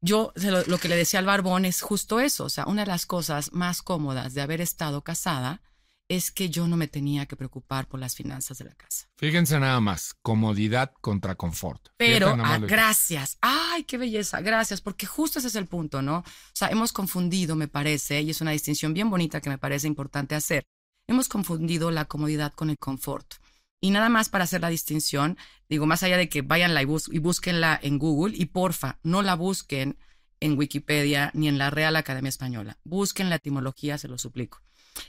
[0.00, 2.44] yo lo, lo que le decía al barbón es justo eso.
[2.44, 5.60] O sea, una de las cosas más cómodas de haber estado casada
[6.08, 9.08] es que yo no me tenía que preocupar por las finanzas de la casa.
[9.18, 11.88] Fíjense nada más, comodidad contra confort.
[11.98, 13.36] Pero, ah, gracias.
[13.42, 14.40] Ay, qué belleza.
[14.40, 16.18] Gracias, porque justo ese es el punto, ¿no?
[16.18, 19.86] O sea, hemos confundido, me parece, y es una distinción bien bonita que me parece
[19.86, 20.64] importante hacer.
[21.06, 23.34] Hemos confundido la comodidad con el confort.
[23.80, 25.36] Y nada más para hacer la distinción,
[25.68, 29.22] digo, más allá de que vayanla y, bus- y búsquenla en Google, y porfa, no
[29.22, 29.98] la busquen
[30.40, 32.78] en Wikipedia ni en la Real Academia Española.
[32.84, 34.62] Busquen la etimología, se lo suplico.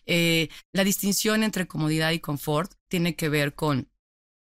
[0.05, 3.89] Eh, la distinción entre comodidad y confort tiene que ver con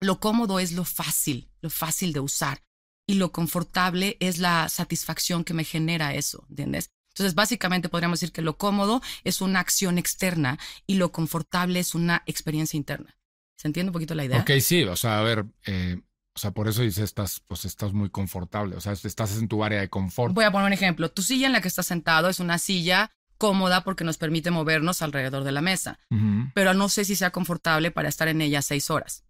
[0.01, 2.63] lo cómodo es lo fácil, lo fácil de usar,
[3.07, 6.91] y lo confortable es la satisfacción que me genera eso, ¿entiendes?
[7.13, 11.95] Entonces, básicamente podríamos decir que lo cómodo es una acción externa y lo confortable es
[11.95, 13.17] una experiencia interna.
[13.57, 14.41] ¿Se entiende un poquito la idea?
[14.41, 16.01] Ok, sí, o sea, a ver, eh,
[16.35, 19.63] o sea, por eso dice estás, pues estás muy confortable, o sea, estás en tu
[19.63, 20.33] área de confort.
[20.33, 21.09] Voy a poner un ejemplo.
[21.09, 25.01] Tu silla en la que estás sentado es una silla cómoda porque nos permite movernos
[25.01, 25.99] alrededor de la mesa,
[26.53, 29.23] pero no sé si sea confortable para estar en ella seis horas.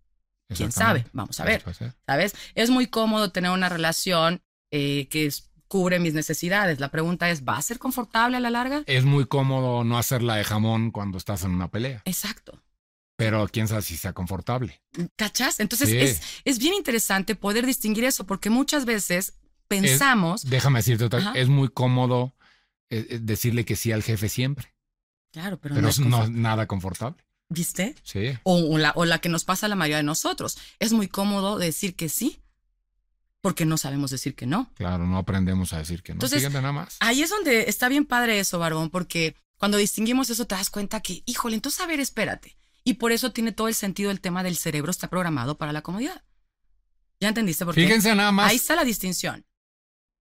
[0.56, 1.06] ¿Quién sabe?
[1.14, 1.64] Vamos a ver.
[2.06, 2.36] ¿sabes?
[2.54, 4.42] Es muy cómodo tener una relación
[4.72, 6.80] eh, que es- cubre mis necesidades.
[6.80, 8.84] La pregunta es, ¿va a ser confortable a la larga?
[8.86, 12.62] Es muy cómodo no hacerla de jamón cuando estás en una pelea, Exacto.
[13.18, 14.80] pero quién sabe si sea confortable.
[15.16, 15.60] ¿Cachas?
[15.60, 15.98] Entonces Sí.
[15.98, 21.48] es, es bien interesante poder distinguir eso porque muchas veces pensamos, Déjame decirte otra, es
[21.50, 22.35] muy cómodo
[22.90, 24.74] eh, eh, decirle que sí al jefe siempre,
[25.32, 27.26] claro, pero, pero no es no, nada confortable.
[27.50, 27.96] ¿viste?
[28.04, 28.38] Sí.
[28.44, 30.58] O, la, o la que nos pasa a la mayoría de nosotros.
[30.80, 32.42] Es muy cómodo decir que sí
[33.42, 34.72] porque no sabemos decir que no.
[34.74, 36.16] Claro, no aprendemos a decir que no.
[36.16, 36.98] Entonces, nada más.
[37.00, 41.00] Ahí es donde está bien padre eso, Barbón, porque cuando distinguimos eso te das cuenta
[41.02, 42.58] que, híjole, entonces a ver, espérate.
[42.84, 45.84] Y por eso tiene todo el sentido el tema del cerebro está programado para la
[45.84, 46.24] comodidad.
[47.20, 47.84] ¿Ya entendiste por qué?
[47.84, 49.45] Fíjense nada más Ahí está la distinción.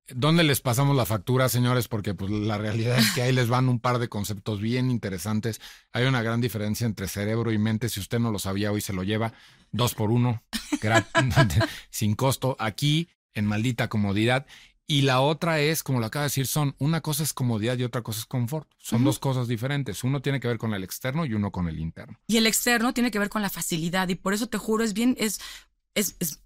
[0.08, 3.68] Dónde les pasamos la factura, señores, porque pues la realidad es que ahí les van
[3.68, 5.60] un par de conceptos bien interesantes.
[5.92, 7.88] Hay una gran diferencia entre cerebro y mente.
[7.88, 9.32] Si usted no lo sabía, hoy se lo lleva
[9.72, 10.42] dos por uno,
[11.90, 12.56] sin costo.
[12.58, 14.46] Aquí en maldita comodidad.
[14.86, 17.84] Y la otra es, como lo acaba de decir, son una cosa es comodidad y
[17.84, 18.68] otra cosa es confort.
[18.76, 20.04] Son dos cosas diferentes.
[20.04, 22.20] Uno tiene que ver con el externo y uno con el interno.
[22.26, 24.08] Y el externo tiene que ver con la facilidad.
[24.08, 25.40] Y por eso te juro, es bien, es,
[25.94, 26.43] es, es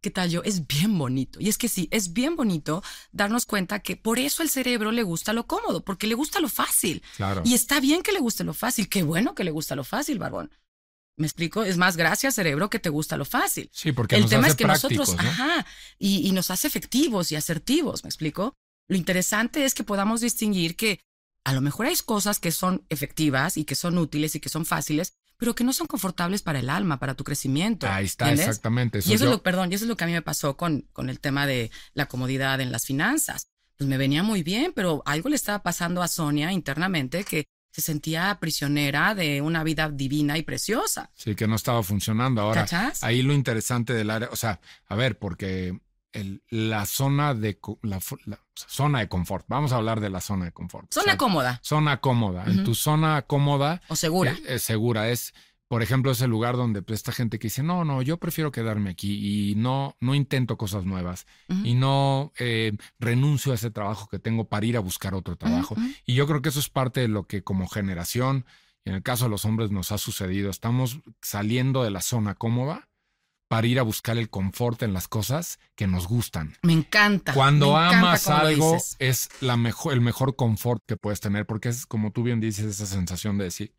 [0.00, 0.42] ¿qué tal yo?
[0.44, 1.40] Es bien bonito.
[1.40, 2.82] Y es que sí, es bien bonito
[3.12, 6.48] darnos cuenta que por eso el cerebro le gusta lo cómodo, porque le gusta lo
[6.48, 7.02] fácil.
[7.16, 7.42] Claro.
[7.44, 8.88] Y está bien que le guste lo fácil.
[8.88, 10.50] Qué bueno que le gusta lo fácil, Barbón.
[11.16, 11.64] ¿Me explico?
[11.64, 13.68] Es más, gracias, cerebro, que te gusta lo fácil.
[13.72, 15.20] Sí, porque el nos tema hace es que nosotros, ¿no?
[15.20, 15.66] ajá,
[15.98, 18.54] y, y nos hace efectivos y asertivos, ¿me explico?
[18.88, 21.00] Lo interesante es que podamos distinguir que
[21.44, 24.64] a lo mejor hay cosas que son efectivas y que son útiles y que son
[24.64, 27.88] fáciles, pero que no son confortables para el alma, para tu crecimiento.
[27.88, 28.46] Ahí está, ¿entiendes?
[28.46, 28.98] exactamente.
[28.98, 30.56] Y eso yo- es lo, perdón, y eso es lo que a mí me pasó
[30.56, 33.48] con, con el tema de la comodidad en las finanzas.
[33.76, 37.80] Pues me venía muy bien, pero algo le estaba pasando a Sonia internamente que se
[37.80, 41.10] sentía prisionera de una vida divina y preciosa.
[41.14, 42.42] Sí, que no estaba funcionando.
[42.42, 43.02] Ahora, ¿Cachas?
[43.02, 45.80] ahí lo interesante del área, o sea, a ver, porque
[46.12, 49.46] el- la zona de la, la zona de confort.
[49.48, 50.86] Vamos a hablar de la zona de confort.
[50.90, 52.44] O Zona sea, cómoda Zona cómoda.
[52.46, 54.32] En tu zona cómoda o segura.
[54.32, 55.08] eh, es segura.
[55.08, 55.32] Es,
[55.68, 58.90] por ejemplo, ese lugar donde pues, esta gente que dice, no, no, yo prefiero quedarme
[58.90, 61.26] aquí y no, no intento cosas nuevas
[61.64, 65.76] y no eh, renuncio a ese trabajo que tengo para ir a buscar otro trabajo.
[66.04, 68.46] Y yo creo que eso es parte de lo que como generación,
[68.84, 72.34] y en el caso de los hombres nos ha sucedido, estamos saliendo de la zona
[72.34, 72.88] cómoda
[73.50, 76.56] para ir a buscar el confort en las cosas que nos gustan.
[76.62, 77.34] Me encanta.
[77.34, 81.84] Cuando me amas algo es la mejor, el mejor confort que puedes tener, porque es
[81.84, 83.74] como tú bien dices, esa sensación de decir,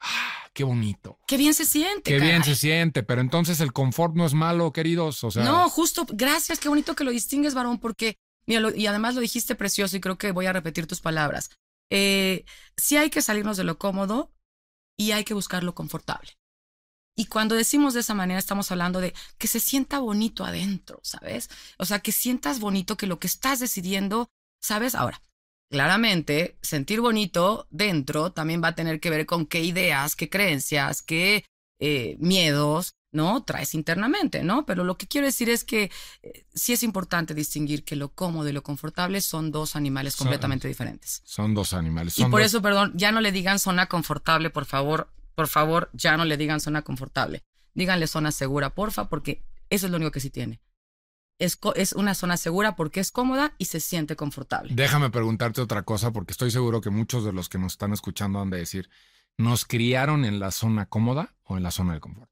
[0.00, 2.10] ah, qué bonito, Qué bien se siente.
[2.10, 5.68] qué bien se siente, pero entonces el confort no es malo, queridos, o sea, no,
[5.68, 9.54] justo, gracias, qué bonito que lo distingues, varón, porque, mira, lo- y además lo dijiste
[9.54, 11.50] precioso y creo que voy a repetir tus palabras.
[11.90, 12.46] Eh,
[12.78, 14.32] sí hay que salirnos de lo cómodo
[14.96, 16.30] y hay que buscar lo confortable.
[17.14, 21.50] Y cuando decimos de esa manera, estamos hablando de que se sienta bonito adentro, ¿sabes?
[21.78, 24.28] O sea, que sientas bonito que lo que estás decidiendo,
[24.62, 24.94] ¿sabes?
[24.94, 25.20] Ahora,
[25.70, 31.02] claramente, sentir bonito dentro también va a tener que ver con qué ideas, qué creencias,
[31.02, 31.44] qué
[31.80, 33.42] eh, miedos, ¿no?
[33.44, 34.64] Traes internamente, ¿no?
[34.64, 35.90] Pero lo que quiero decir es que
[36.22, 40.26] eh, sí es importante distinguir que lo cómodo y lo confortable son dos animales Son-
[40.26, 41.20] completamente diferentes.
[41.24, 42.18] son dos animales.
[42.18, 45.90] Y por dos- eso, perdón, ya no le digan zona confortable, por favor, por favor,
[45.92, 47.42] ya no le digan zona confortable.
[47.74, 50.60] Díganle zona segura, porfa, porque eso es lo único que sí tiene.
[51.38, 54.72] Es, es una zona segura porque es cómoda y se siente confortable.
[54.74, 58.40] Déjame preguntarte otra cosa, porque estoy seguro que muchos de los que nos están escuchando
[58.40, 58.90] han de decir,
[59.38, 62.30] ¿nos criaron en la zona cómoda o en la zona de confort?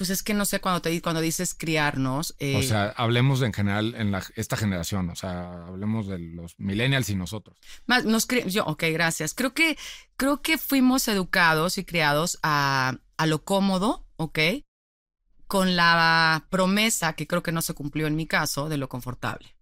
[0.00, 2.34] Pues es que no sé cuando te cuando dices criarnos.
[2.38, 6.58] eh, O sea, hablemos en general en la, esta generación, o sea, hablemos de los
[6.58, 7.58] millennials y nosotros.
[7.84, 9.34] Más, nos yo, ok, gracias.
[9.34, 9.76] Creo que,
[10.16, 14.38] creo que fuimos educados y criados a, a lo cómodo, ok,
[15.46, 19.54] con la promesa que creo que no se cumplió en mi caso de lo confortable.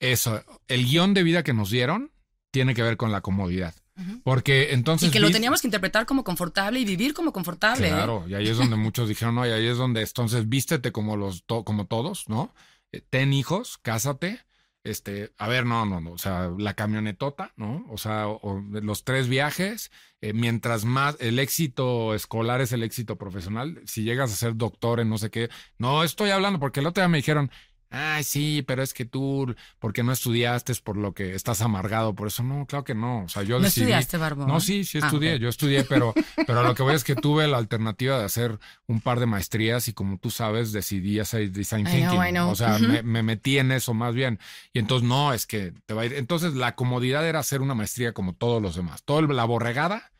[0.00, 2.10] Eso, el guion de vida que nos dieron
[2.50, 3.74] tiene que ver con la comodidad.
[4.22, 5.08] Porque entonces...
[5.08, 7.88] y que lo teníamos que interpretar como confortable y vivir como confortable.
[7.88, 7.90] ¿eh?
[7.92, 11.16] Claro, y ahí es donde muchos dijeron, no, y ahí es donde entonces vístete como
[11.16, 12.54] los to- como todos, ¿no?
[12.92, 14.40] Eh, Ten hijos, cásate.
[14.84, 17.84] Este, a ver, no, no, no, o sea, la camionetota, ¿no?
[17.90, 19.90] O sea, o- o los tres viajes,
[20.22, 25.00] eh, mientras más el éxito escolar es el éxito profesional, si llegas a ser doctor
[25.00, 27.50] en no sé qué, no estoy hablando porque el otro día me dijeron,
[27.90, 32.14] ay, sí, pero es que tú, porque no estudiaste, es por lo que estás amargado,
[32.14, 34.46] por eso, no, claro que no, o sea, yo ¿No decidí, estudiaste, Barbón?
[34.48, 36.14] no, sí, sí Ah, estudié, yo estudié, pero,
[36.46, 39.88] pero lo que voy es que tuve la alternativa de hacer un par de maestrías
[39.88, 42.28] y como tú sabes, decidí hacer design I know, thinking.
[42.28, 42.50] I know.
[42.50, 44.38] O sea, me metí en eso más bien.
[44.72, 46.14] Y entonces, no, es que te va a ir.
[46.14, 49.02] Entonces, la comodidad era hacer una maestría como todos los demás.
[49.04, 50.12] Todo el- la borregada,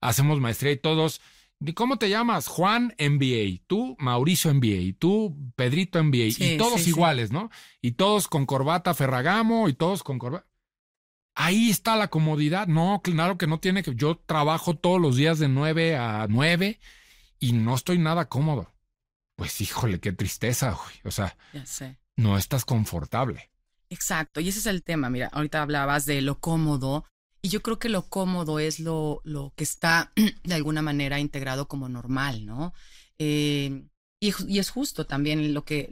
[0.00, 1.20] hacemos maestría y todos.
[1.60, 2.48] ¿Y cómo te llamas?
[2.48, 6.90] Juan MBA, tú Mauricio MBA, tú Pedrito MBA, Sí, y todos sí, sí.
[6.90, 7.50] iguales, ¿no?
[7.80, 10.46] Y todos con corbata Ferragamo y todos con corbata.
[11.34, 12.66] Ahí está la comodidad.
[12.66, 13.94] No, claro que no tiene que.
[13.94, 16.78] Yo trabajo todos los días de 9 a 9
[17.38, 18.72] y no estoy nada cómodo.
[19.36, 20.94] Pues híjole, qué tristeza, güey.
[21.04, 21.98] O sea, Ya sé.
[22.16, 23.50] no estás confortable.
[23.90, 25.10] Exacto, y ese es el tema.
[25.10, 27.04] Mira, ahorita hablabas de lo cómodo,
[27.42, 30.12] y yo creo que lo cómodo es lo, lo que está
[30.44, 32.74] de alguna manera integrado como normal, ¿no?
[33.18, 33.84] Eh,
[34.20, 35.90] y, y es justo también lo que,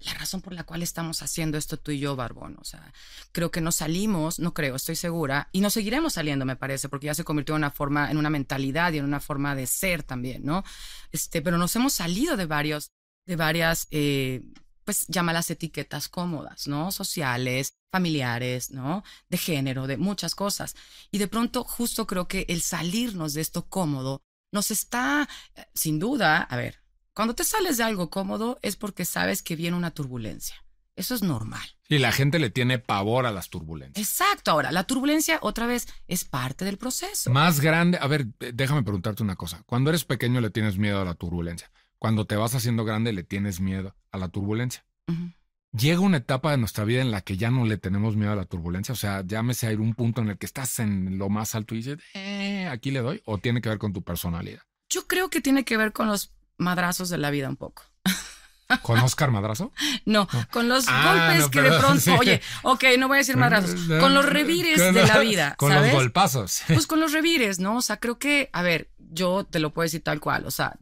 [0.00, 2.56] la razón por la cual estamos haciendo esto tú y yo, Barbón.
[2.60, 2.92] O sea,
[3.32, 7.06] creo que nos salimos, no creo, estoy segura, y nos seguiremos saliendo, me parece, porque
[7.06, 10.02] ya se convirtió en una forma, en una mentalidad y en una forma de ser
[10.02, 10.64] también, ¿no?
[11.12, 12.92] Este, pero nos hemos salido de varios,
[13.26, 14.42] de varias, eh,
[14.90, 16.90] pues llámalas etiquetas cómodas, ¿no?
[16.90, 19.04] Sociales, familiares, ¿no?
[19.28, 20.74] De género, de muchas cosas.
[21.12, 26.00] Y de pronto, justo creo que el salirnos de esto cómodo nos está, eh, sin
[26.00, 26.80] duda, a ver,
[27.12, 30.56] Cuando te sales de algo cómodo es porque sabes que viene una turbulencia.
[30.96, 31.62] Eso es normal.
[31.88, 34.04] Y la gente le tiene pavor a las turbulencias.
[34.04, 34.50] Exacto.
[34.50, 37.30] Ahora, la turbulencia otra vez es parte del proceso.
[37.30, 39.62] Más grande, a ver, déjame preguntarte una cosa.
[39.66, 41.70] Cuando eres pequeño le tienes miedo a la turbulencia.
[42.00, 44.86] Cuando te vas haciendo grande le tienes miedo a la turbulencia.
[45.72, 48.36] Llega una etapa de nuestra vida en la que ya no le tenemos miedo a
[48.36, 48.94] la turbulencia.
[48.94, 51.74] O sea, llámese a ir un punto en el que estás en lo más alto
[51.74, 53.20] y dices, eh, aquí le doy.
[53.26, 54.62] O tiene que ver con tu personalidad.
[54.88, 57.82] Yo creo que tiene que ver con los madrazos de la vida un poco.
[58.82, 59.70] ¿Con Oscar Madrazo?
[60.06, 63.78] No, con los ah, golpes que de pronto, oye, ok, no voy a decir madrazos,
[64.00, 65.54] con los revires de la vida.
[65.56, 66.62] Con los golpazos.
[66.66, 67.76] Pues con los revires, ¿no?
[67.76, 70.78] O sea, creo que, a ver, yo te lo puedo decir tal cual, o sea,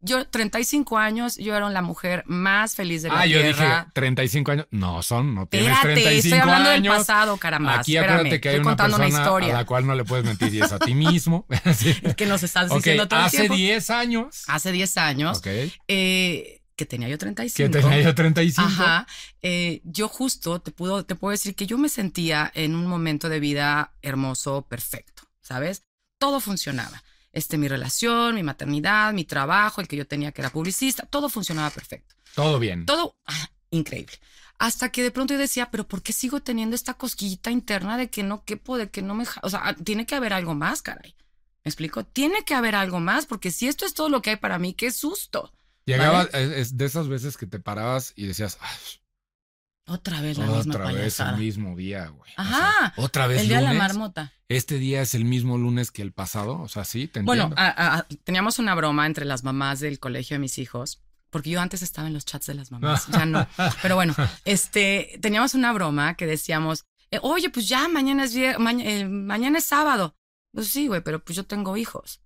[0.00, 3.48] yo 35 años, yo era la mujer más feliz de la ah, tierra.
[3.48, 4.66] Ah, yo dije 35 años.
[4.70, 6.82] No, son, no tienes Espérate, 35 estoy hablando años.
[6.82, 7.80] del pasado, caramba.
[7.80, 9.54] Aquí acuérdate que hay una persona historia.
[9.54, 11.46] a la cual no le puedes mentir y es a ti mismo.
[11.68, 13.56] Es que nos estás diciendo todo hace el tiempo.
[13.56, 14.44] 10 años.
[14.46, 15.38] Hace 10 años.
[15.38, 15.46] Ok.
[15.88, 17.70] Eh, que tenía yo 35.
[17.72, 18.66] Que tenía yo 35.
[18.66, 19.06] Ajá.
[19.42, 23.28] Eh, yo justo te puedo, te puedo decir que yo me sentía en un momento
[23.28, 25.82] de vida hermoso, perfecto, ¿sabes?
[26.18, 27.02] Todo funcionaba.
[27.38, 31.28] Este, mi relación, mi maternidad, mi trabajo, el que yo tenía que era publicista, todo
[31.28, 32.16] funcionaba perfecto.
[32.34, 32.84] Todo bien.
[32.84, 34.14] Todo ah, increíble.
[34.58, 38.10] Hasta que de pronto yo decía, pero ¿por qué sigo teniendo esta cosquillita interna de
[38.10, 39.24] que no quepo, de que no me...
[39.42, 41.14] O sea, tiene que haber algo más, caray.
[41.64, 42.04] ¿Me explico?
[42.04, 44.74] Tiene que haber algo más, porque si esto es todo lo que hay para mí,
[44.74, 45.52] qué susto.
[45.84, 48.58] Llegaba es de esas veces que te parabas y decías,
[49.88, 52.30] otra vez la misma Otra vez el mismo día, güey.
[52.36, 52.92] Ajá.
[52.96, 54.32] otra vez El día de la marmota.
[54.48, 57.54] Este día es el mismo lunes que el pasado, o sea, sí, te Bueno,
[58.24, 62.08] teníamos una broma entre las mamás del colegio de mis hijos, porque yo antes estaba
[62.08, 63.46] en los chats de las mamás, ya no.
[63.82, 68.56] Pero bueno, este, teníamos una broma que decíamos, eh, oye, pues ya mañana es, eh,
[68.58, 70.14] mañana es sábado.
[70.52, 72.20] Pues sí, güey, pero pues yo tengo hijos.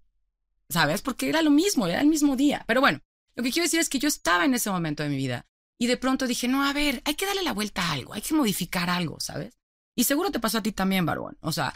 [0.69, 1.03] ¿Sabes?
[1.03, 2.65] Porque era lo mismo, era el mismo día.
[2.67, 3.01] Pero bueno,
[3.35, 5.47] lo que quiero decir es que yo estaba en ese momento de mi vida
[5.79, 8.23] y de pronto dije, no, a ver, hay que darle la vuelta a algo, hay
[8.23, 9.59] que modificar algo, ¿sabes?
[9.97, 11.37] Y seguro te pasó a ti también, Barbón.
[11.41, 11.75] O sea,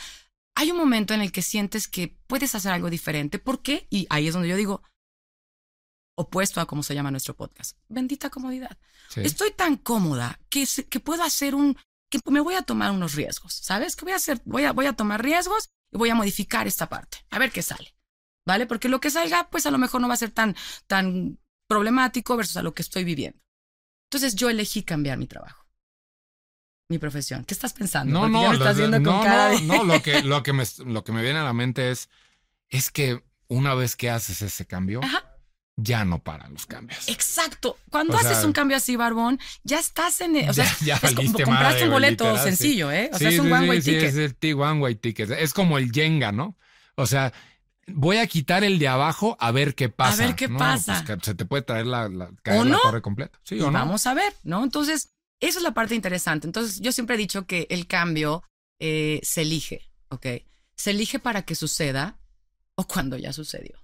[0.54, 3.38] hay un momento en el que sientes que puedes hacer algo diferente.
[3.38, 3.86] ¿Por qué?
[3.90, 4.82] Y ahí es donde yo digo,
[6.16, 8.76] opuesto a cómo se llama nuestro podcast, bendita comodidad.
[9.16, 11.76] Estoy tan cómoda que, que puedo hacer un,
[12.10, 13.96] que me voy a tomar unos riesgos, ¿sabes?
[13.96, 16.88] Que voy a hacer, voy a, voy a tomar riesgos y voy a modificar esta
[16.88, 17.94] parte, a ver qué sale.
[18.46, 18.66] ¿Vale?
[18.66, 20.54] Porque lo que salga, pues a lo mejor no va a ser tan,
[20.86, 23.40] tan problemático versus a lo que estoy viviendo.
[24.16, 25.66] Entonces yo elegí cambiar mi trabajo,
[26.88, 27.44] mi profesión.
[27.44, 28.10] ¿Qué estás pensando?
[28.10, 31.90] No, no, no, lo que, lo, que me, lo que me viene a la mente
[31.90, 32.08] es,
[32.70, 35.02] es que una vez que haces ese cambio,
[35.76, 37.06] ya no paran los cambios.
[37.08, 37.78] Exacto.
[37.90, 41.32] Cuando haces un cambio así, Barbón, ya estás en el, o sea, ya, es como,
[41.34, 43.10] compraste un boleto sencillo, ¿eh?
[43.12, 44.16] O sea, es un one way ticket.
[44.16, 45.30] es el one way ticket.
[45.32, 46.56] Es como el Jenga, ¿no?
[46.94, 47.34] O sea,
[47.86, 50.22] voy a quitar el de abajo a ver qué pasa.
[50.22, 51.04] A ver qué pasa.
[51.06, 53.38] Pues se te puede traer la, la, torre completa.
[53.44, 53.72] Sí, o no.
[53.72, 54.62] Vamos a ver, ¿no?
[54.64, 56.46] Entonces, esa es la parte interesante.
[56.46, 58.42] Entonces, yo siempre he dicho que el cambio
[58.78, 60.26] eh, se elige, ¿ok?
[60.74, 62.18] Se elige para que suceda
[62.74, 63.82] o cuando ya sucedió.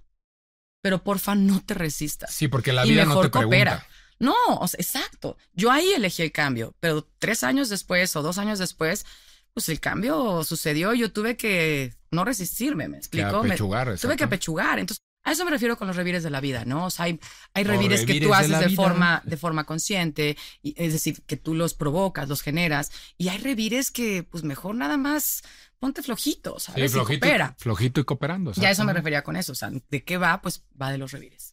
[0.81, 2.33] Pero porfa, no te resistas.
[2.33, 3.87] Sí, porque la vida no te pregunta.
[4.19, 5.37] No, o sea, exacto.
[5.53, 9.05] Yo ahí elegí el cambio, pero tres años después o dos años después,
[9.53, 10.93] pues el cambio sucedió.
[10.93, 13.41] Yo tuve que no resistirme, ¿me explico?
[13.41, 14.79] Que apechugar, tuve que apechugar.
[14.79, 16.85] Entonces, a eso me refiero con los revires de la vida, ¿no?
[16.85, 17.19] O sea, hay,
[17.53, 21.55] hay revires, que tú haces de, forma, de forma consciente, y, es decir, que tú
[21.55, 25.43] los provocas, los generas, y hay revires que, pues mejor nada más
[25.79, 26.91] ponte flojito, ¿sabes?
[26.91, 28.51] Sí, flojito, y flojito y cooperando.
[28.53, 30.41] Ya eso me refería con eso, o sea, ¿de qué va?
[30.41, 31.52] Pues va de los revires.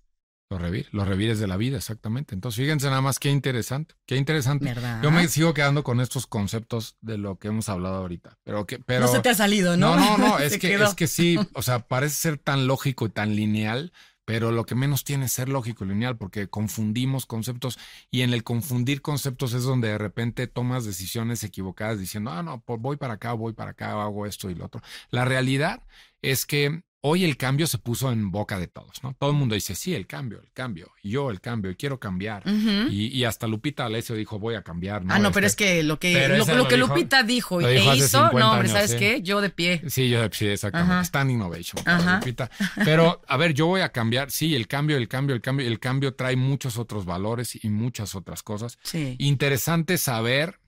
[0.50, 2.34] Los revires, los revires de la vida, exactamente.
[2.34, 4.74] Entonces, fíjense nada más qué interesante, qué interesante.
[5.00, 8.80] Yo me sigo quedando con estos conceptos de lo que hemos hablado ahorita, pero que,
[8.80, 9.02] pero.
[9.02, 9.94] No se te ha salido, ¿no?
[9.94, 13.10] No, no, no, es que, es que sí, o sea, parece ser tan lógico y
[13.10, 13.92] tan lineal,
[14.24, 17.78] pero lo que menos tiene es ser lógico y lineal, porque confundimos conceptos
[18.10, 22.64] y en el confundir conceptos es donde de repente tomas decisiones equivocadas diciendo, ah, no,
[22.66, 24.82] voy para acá, voy para acá, hago esto y lo otro.
[25.10, 25.84] La realidad
[26.22, 29.14] es que hoy el cambio se puso en boca de todos, ¿no?
[29.18, 32.42] Todo el mundo dice, sí, el cambio, el cambio, yo el cambio, y quiero cambiar.
[32.46, 35.04] y, hasta Lupita Alessio dijo, voy a cambiar.
[35.04, 35.14] ¿no?
[35.14, 38.68] Ah, no, pero es que lo que, lo, que Lupita dijo, e hizo, no, hombre,
[38.68, 39.22] ¿sabes qué?
[39.22, 39.82] Yo de pie.
[39.88, 41.06] Sí, yo de pie, exactamente.
[41.06, 41.82] Stand innovation,
[42.14, 42.50] Lupita.
[42.84, 45.80] Pero, a ver, yo voy a cambiar, sí, el cambio, el cambio, el cambio, el
[45.80, 48.78] cambio trae muchos otros valores y muchas otras cosas.
[48.82, 49.16] Sí.
[49.18, 50.60] Interesante saber,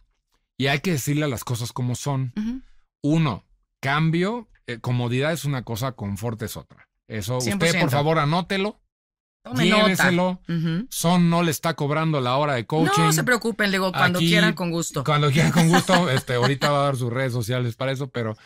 [0.57, 2.33] y hay que decirle las cosas como son.
[3.03, 3.45] Uno,
[3.81, 6.89] cambio eh, comodidad es una cosa, confort es otra.
[7.09, 8.81] Eso, usted por favor anótelo.
[9.55, 10.41] lléveselo.
[10.89, 13.03] Son no le está cobrando la hora de coaching.
[13.03, 15.05] No se preocupen, le digo, cuando quieran con gusto.
[15.05, 18.37] Cuando quieran con gusto, este, ahorita va a dar sus redes sociales para eso, pero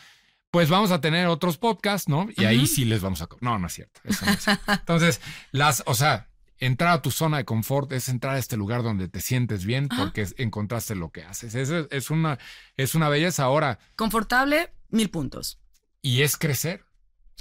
[0.51, 2.29] pues vamos a tener otros podcasts, ¿no?
[2.35, 3.29] Y ahí sí les vamos a...
[3.41, 4.01] No, no es cierto.
[4.69, 5.21] Entonces,
[5.53, 9.09] las, o sea, entrar a tu zona de confort es entrar a este lugar donde
[9.09, 10.05] te sientes bien Ajá.
[10.05, 11.55] porque encontraste lo que haces.
[11.55, 12.39] Eso es una,
[12.77, 15.59] es una belleza ahora Confortable, mil puntos.
[16.07, 16.85] Y es crecer.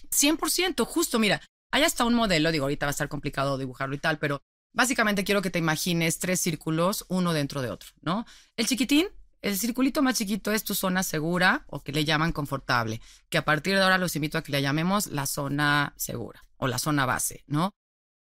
[0.10, 1.40] 100%, justo, mira,
[1.72, 4.42] hay hasta un modelo, digo, ahorita va a estar complicado dibujarlo y tal, pero
[4.74, 8.26] básicamente quiero que te imagines tres círculos, uno dentro de otro, ¿no?
[8.58, 9.06] El chiquitín,
[9.44, 13.46] el circulito más chiquito es tu zona segura o que le llaman confortable, que a
[13.46, 17.06] partir de ahora los invito a que le llamemos la zona segura o la zona
[17.06, 17.70] base, ¿no?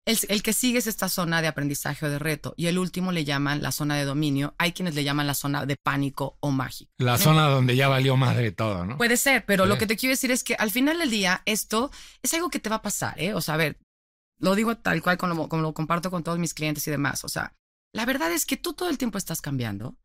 [0.06, 3.10] El, el, que sigue es esta zona de aprendizaje o de reto y el último
[3.10, 4.54] le llaman la zona de dominio.
[4.58, 6.90] Hay quienes le llaman la zona de pánico o mágico.
[6.98, 8.98] La zona donde ya valió madre todo, ¿no?
[8.98, 9.68] Puede ser, pero Sí.
[9.70, 11.90] lo que te quiero decir es que al final del día esto
[12.22, 13.32] es algo que te va a pasar, ¿eh?
[13.32, 13.78] O sea, a ver,
[14.38, 17.24] lo digo tal cual como, como lo comparto con todos mis clientes y demás.
[17.24, 17.54] O sea,
[17.94, 19.96] la verdad es que tú todo el tiempo estás cambiando.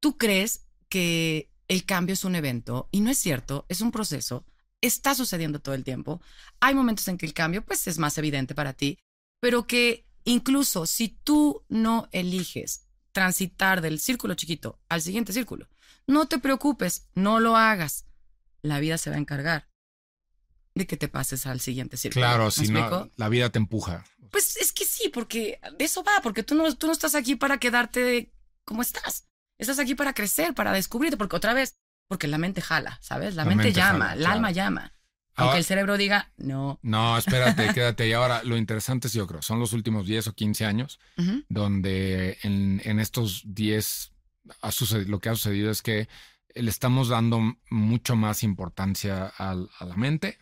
[0.00, 4.44] Tú crees que el cambio es un evento y no es cierto, es un proceso.
[4.80, 6.20] Está sucediendo todo el tiempo.
[6.60, 8.98] Hay momentos en que el cambio pues es más evidente para ti,
[9.42, 15.68] pero que incluso si tú no eliges transitar del círculo chiquito al siguiente círculo,
[16.06, 18.06] no te preocupes, no lo hagas.
[18.62, 19.68] La vida se va a encargar
[20.76, 22.24] de que te pases al siguiente círculo.
[22.24, 24.04] Claro, ¿Me si no, la vida te empuja.
[24.30, 27.34] Pues es que sí, porque de eso va, porque tú no, tú no estás aquí
[27.34, 28.32] para quedarte
[28.64, 29.26] como estás.
[29.58, 31.74] Estás aquí para crecer, para descubrirte, porque otra vez,
[32.08, 33.34] porque la mente jala, ¿sabes?
[33.34, 34.34] La, La mente, mente llama, jala, el claro.
[34.36, 34.94] alma llama.
[35.34, 36.78] Aunque Ahora- el cerebro diga, no.
[36.82, 38.06] No, espérate, quédate.
[38.08, 40.98] Y ahora, lo interesante es, yo creo, son los últimos 10 o 15 años
[41.48, 44.12] donde en, en estos 10
[44.60, 46.08] ha sucedido- lo que ha sucedido es que
[46.54, 50.38] le estamos dando mucho más importancia a la mente.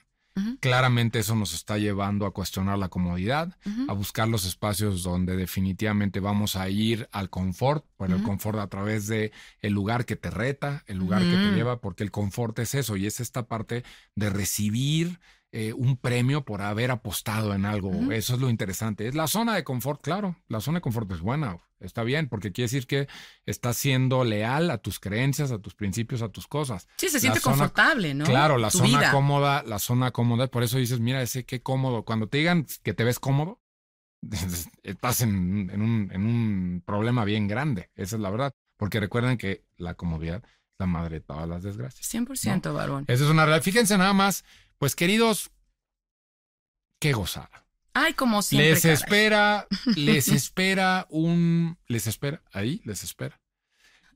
[0.61, 3.57] Claramente eso nos está llevando a cuestionar la comodidad,
[3.89, 8.67] a buscar los espacios donde definitivamente vamos a ir al confort, bueno, el confort a
[8.69, 11.57] través de el lugar que te reta, el lugar que te Ujú.
[11.57, 15.19] lleva, porque el confort es eso y es esta parte de recibir
[15.53, 17.91] eh, un premio por haber apostado en algo.
[18.13, 19.09] Eso es lo interesante.
[19.09, 22.53] Es la zona de confort, claro, la zona de confort es buena, está bien, porque
[22.53, 23.09] quiere decir que
[23.47, 26.87] estás siendo leal a tus creencias, a tus principios, a tus cosas.
[26.99, 28.25] Sí, se siente zona- confortable, ¿no?
[28.27, 29.11] Claro, la Tu zona vida.
[29.11, 32.05] cómoda, la zona cómoda, por eso dices, mira, ese qué cómodo.
[32.05, 33.61] Cuando te digan que te ves cómodo,
[34.83, 38.53] estás en, en un, en un problema bien grande, esa es la verdad.
[38.77, 42.07] Porque recuerden que la comodidad es la madre de todas las desgracias.
[42.15, 43.05] 100%, varón.
[43.09, 43.63] Esa es una realidad.
[43.65, 44.45] Fíjense nada más,
[44.81, 45.51] pues queridos,
[46.99, 47.67] qué gozada.
[47.93, 48.71] Ay, como siempre.
[48.71, 48.95] Les caray.
[48.95, 53.39] espera, les espera un, les espera, ahí les espera.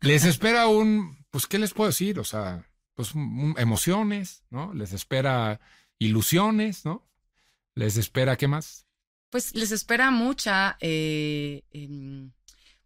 [0.01, 2.19] Les espera un, pues, ¿qué les puedo decir?
[2.19, 4.73] O sea, pues un- emociones, ¿no?
[4.73, 5.61] Les espera
[5.99, 7.07] ilusiones, ¿no?
[7.75, 8.87] Les espera, ¿qué más?
[9.29, 12.33] Pues les espera mucha, eh, em,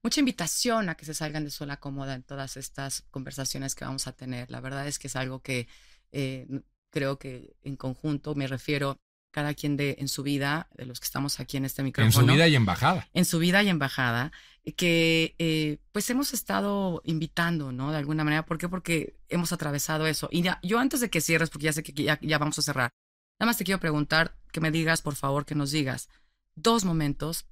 [0.03, 4.09] mucha invitación a que se salgan de su cómoda en todas estas conversaciones que vamos
[4.09, 4.51] a tener.
[4.51, 5.68] La verdad es que es algo que
[6.11, 6.49] eh,
[6.91, 8.99] creo que en conjunto me refiero
[9.30, 12.26] cada quien de en su vida, de los que estamos aquí en este En micrófono.
[12.26, 13.09] su vida y embajada.
[13.12, 14.32] en su vida y embajada,
[14.76, 17.91] que eh, pues hemos estado invitando, ¿no?
[17.93, 18.45] De alguna manera.
[18.47, 18.68] ¿Por qué?
[18.68, 20.28] Porque hemos atravesado eso.
[20.32, 22.62] Y ya, yo antes de que cierres, porque ya sé que ya, ya vamos a
[22.62, 22.91] cerrar,
[23.39, 26.09] nada más te quiero preguntar, que me digas, por favor, que nos digas
[26.55, 27.47] dos momentos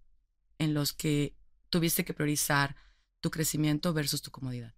[0.58, 1.36] en los que
[1.70, 2.74] tuviste que priorizar
[3.20, 4.74] tu crecimiento versus tu comodidad.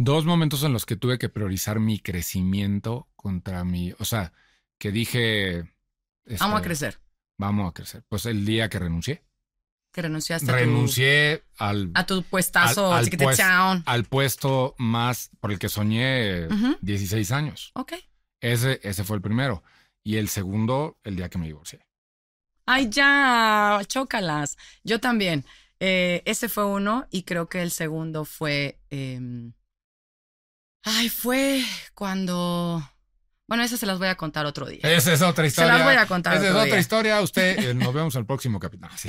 [0.00, 4.32] Dos momentos en los que tuve que priorizar mi crecimiento contra mi, o sea,
[4.78, 5.64] que dije...
[6.38, 7.00] Vamos a este, crecer.
[7.36, 8.04] Vamos a crecer.
[8.08, 9.24] Pues el día que renuncié.
[9.92, 15.30] Que renunciaste a tu- Renuncié al, a tu, puestazo, Al- al pues- al puesto más
[15.40, 16.76] por el que soñé Ujú.
[16.80, 17.72] 16 años.
[17.74, 17.94] Ok.
[18.40, 19.64] Ese, ese fue el primero.
[20.04, 21.80] Y el segundo, el día que me divorcié.
[22.66, 24.56] Ay, ya, chócalas.
[24.84, 25.44] Yo también.
[25.80, 28.78] Eh, ese fue uno y creo que el segundo fue...
[28.90, 29.54] em,
[30.84, 31.62] ay, fue
[31.94, 32.82] cuando...
[33.46, 34.80] Bueno, esas se las voy a contar otro día.
[34.82, 35.72] Esa es otra se historia.
[35.78, 36.78] las voy a contar Esa es otra día.
[36.80, 37.20] historia.
[37.22, 38.90] Usted, eh, nos vemos al próximo capítulo.
[38.90, 39.08] No, sí.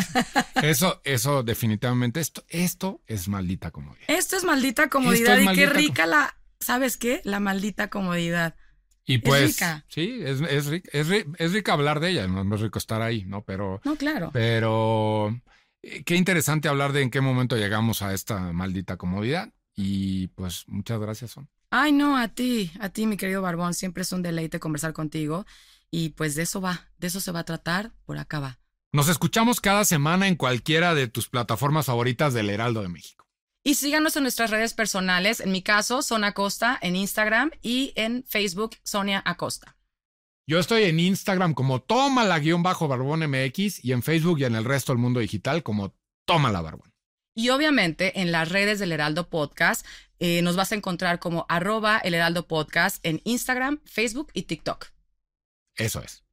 [0.64, 4.06] Eso, eso definitivamente, esto, esto es maldita comodidad.
[4.08, 6.36] Esto es maldita comodidad es y maldita qué com- rica la...
[6.62, 7.20] ¿Sabes qué?
[7.26, 8.56] La maldita comodidad.
[9.06, 9.86] Y pues, rica.
[9.90, 12.78] sí, es, es, rica, es, ri- es rica hablar de ella, no, no es rico
[12.80, 13.44] estar ahí, ¿no?
[13.44, 14.30] Pero, No, claro.
[14.32, 15.36] pero
[15.82, 19.50] eh, qué interesante hablar de en qué momento llegamos a esta maldita comodidad.
[19.76, 21.50] Y pues muchas gracias, Son.
[21.72, 23.74] Ay, no, a ti, a ti, mi querido Barbón.
[23.74, 25.46] Siempre es un deleite conversar contigo.
[25.92, 27.92] Y pues de eso va, de eso se va a tratar.
[28.06, 28.60] Por acá va.
[28.92, 33.26] Nos escuchamos cada semana en cualquiera de tus plataformas favoritas del Heraldo de México.
[33.64, 35.42] Y síganos en nuestras redes personales.
[35.42, 39.76] En mi caso, Son Acosta en Instagram y en Facebook, Sonia Acosta.
[40.48, 45.00] Yo estoy en Instagram como Tómala-Barbón MX y en Facebook y en el resto del
[45.00, 45.96] mundo digital como
[46.26, 46.92] Tómala Barbón.
[47.36, 49.86] Y obviamente en las redes del Heraldo Podcast
[50.20, 54.88] eh, nos vas a encontrar como arroba el Heraldo Podcast en Instagram, Facebook y TikTok.
[55.76, 56.24] Eso es.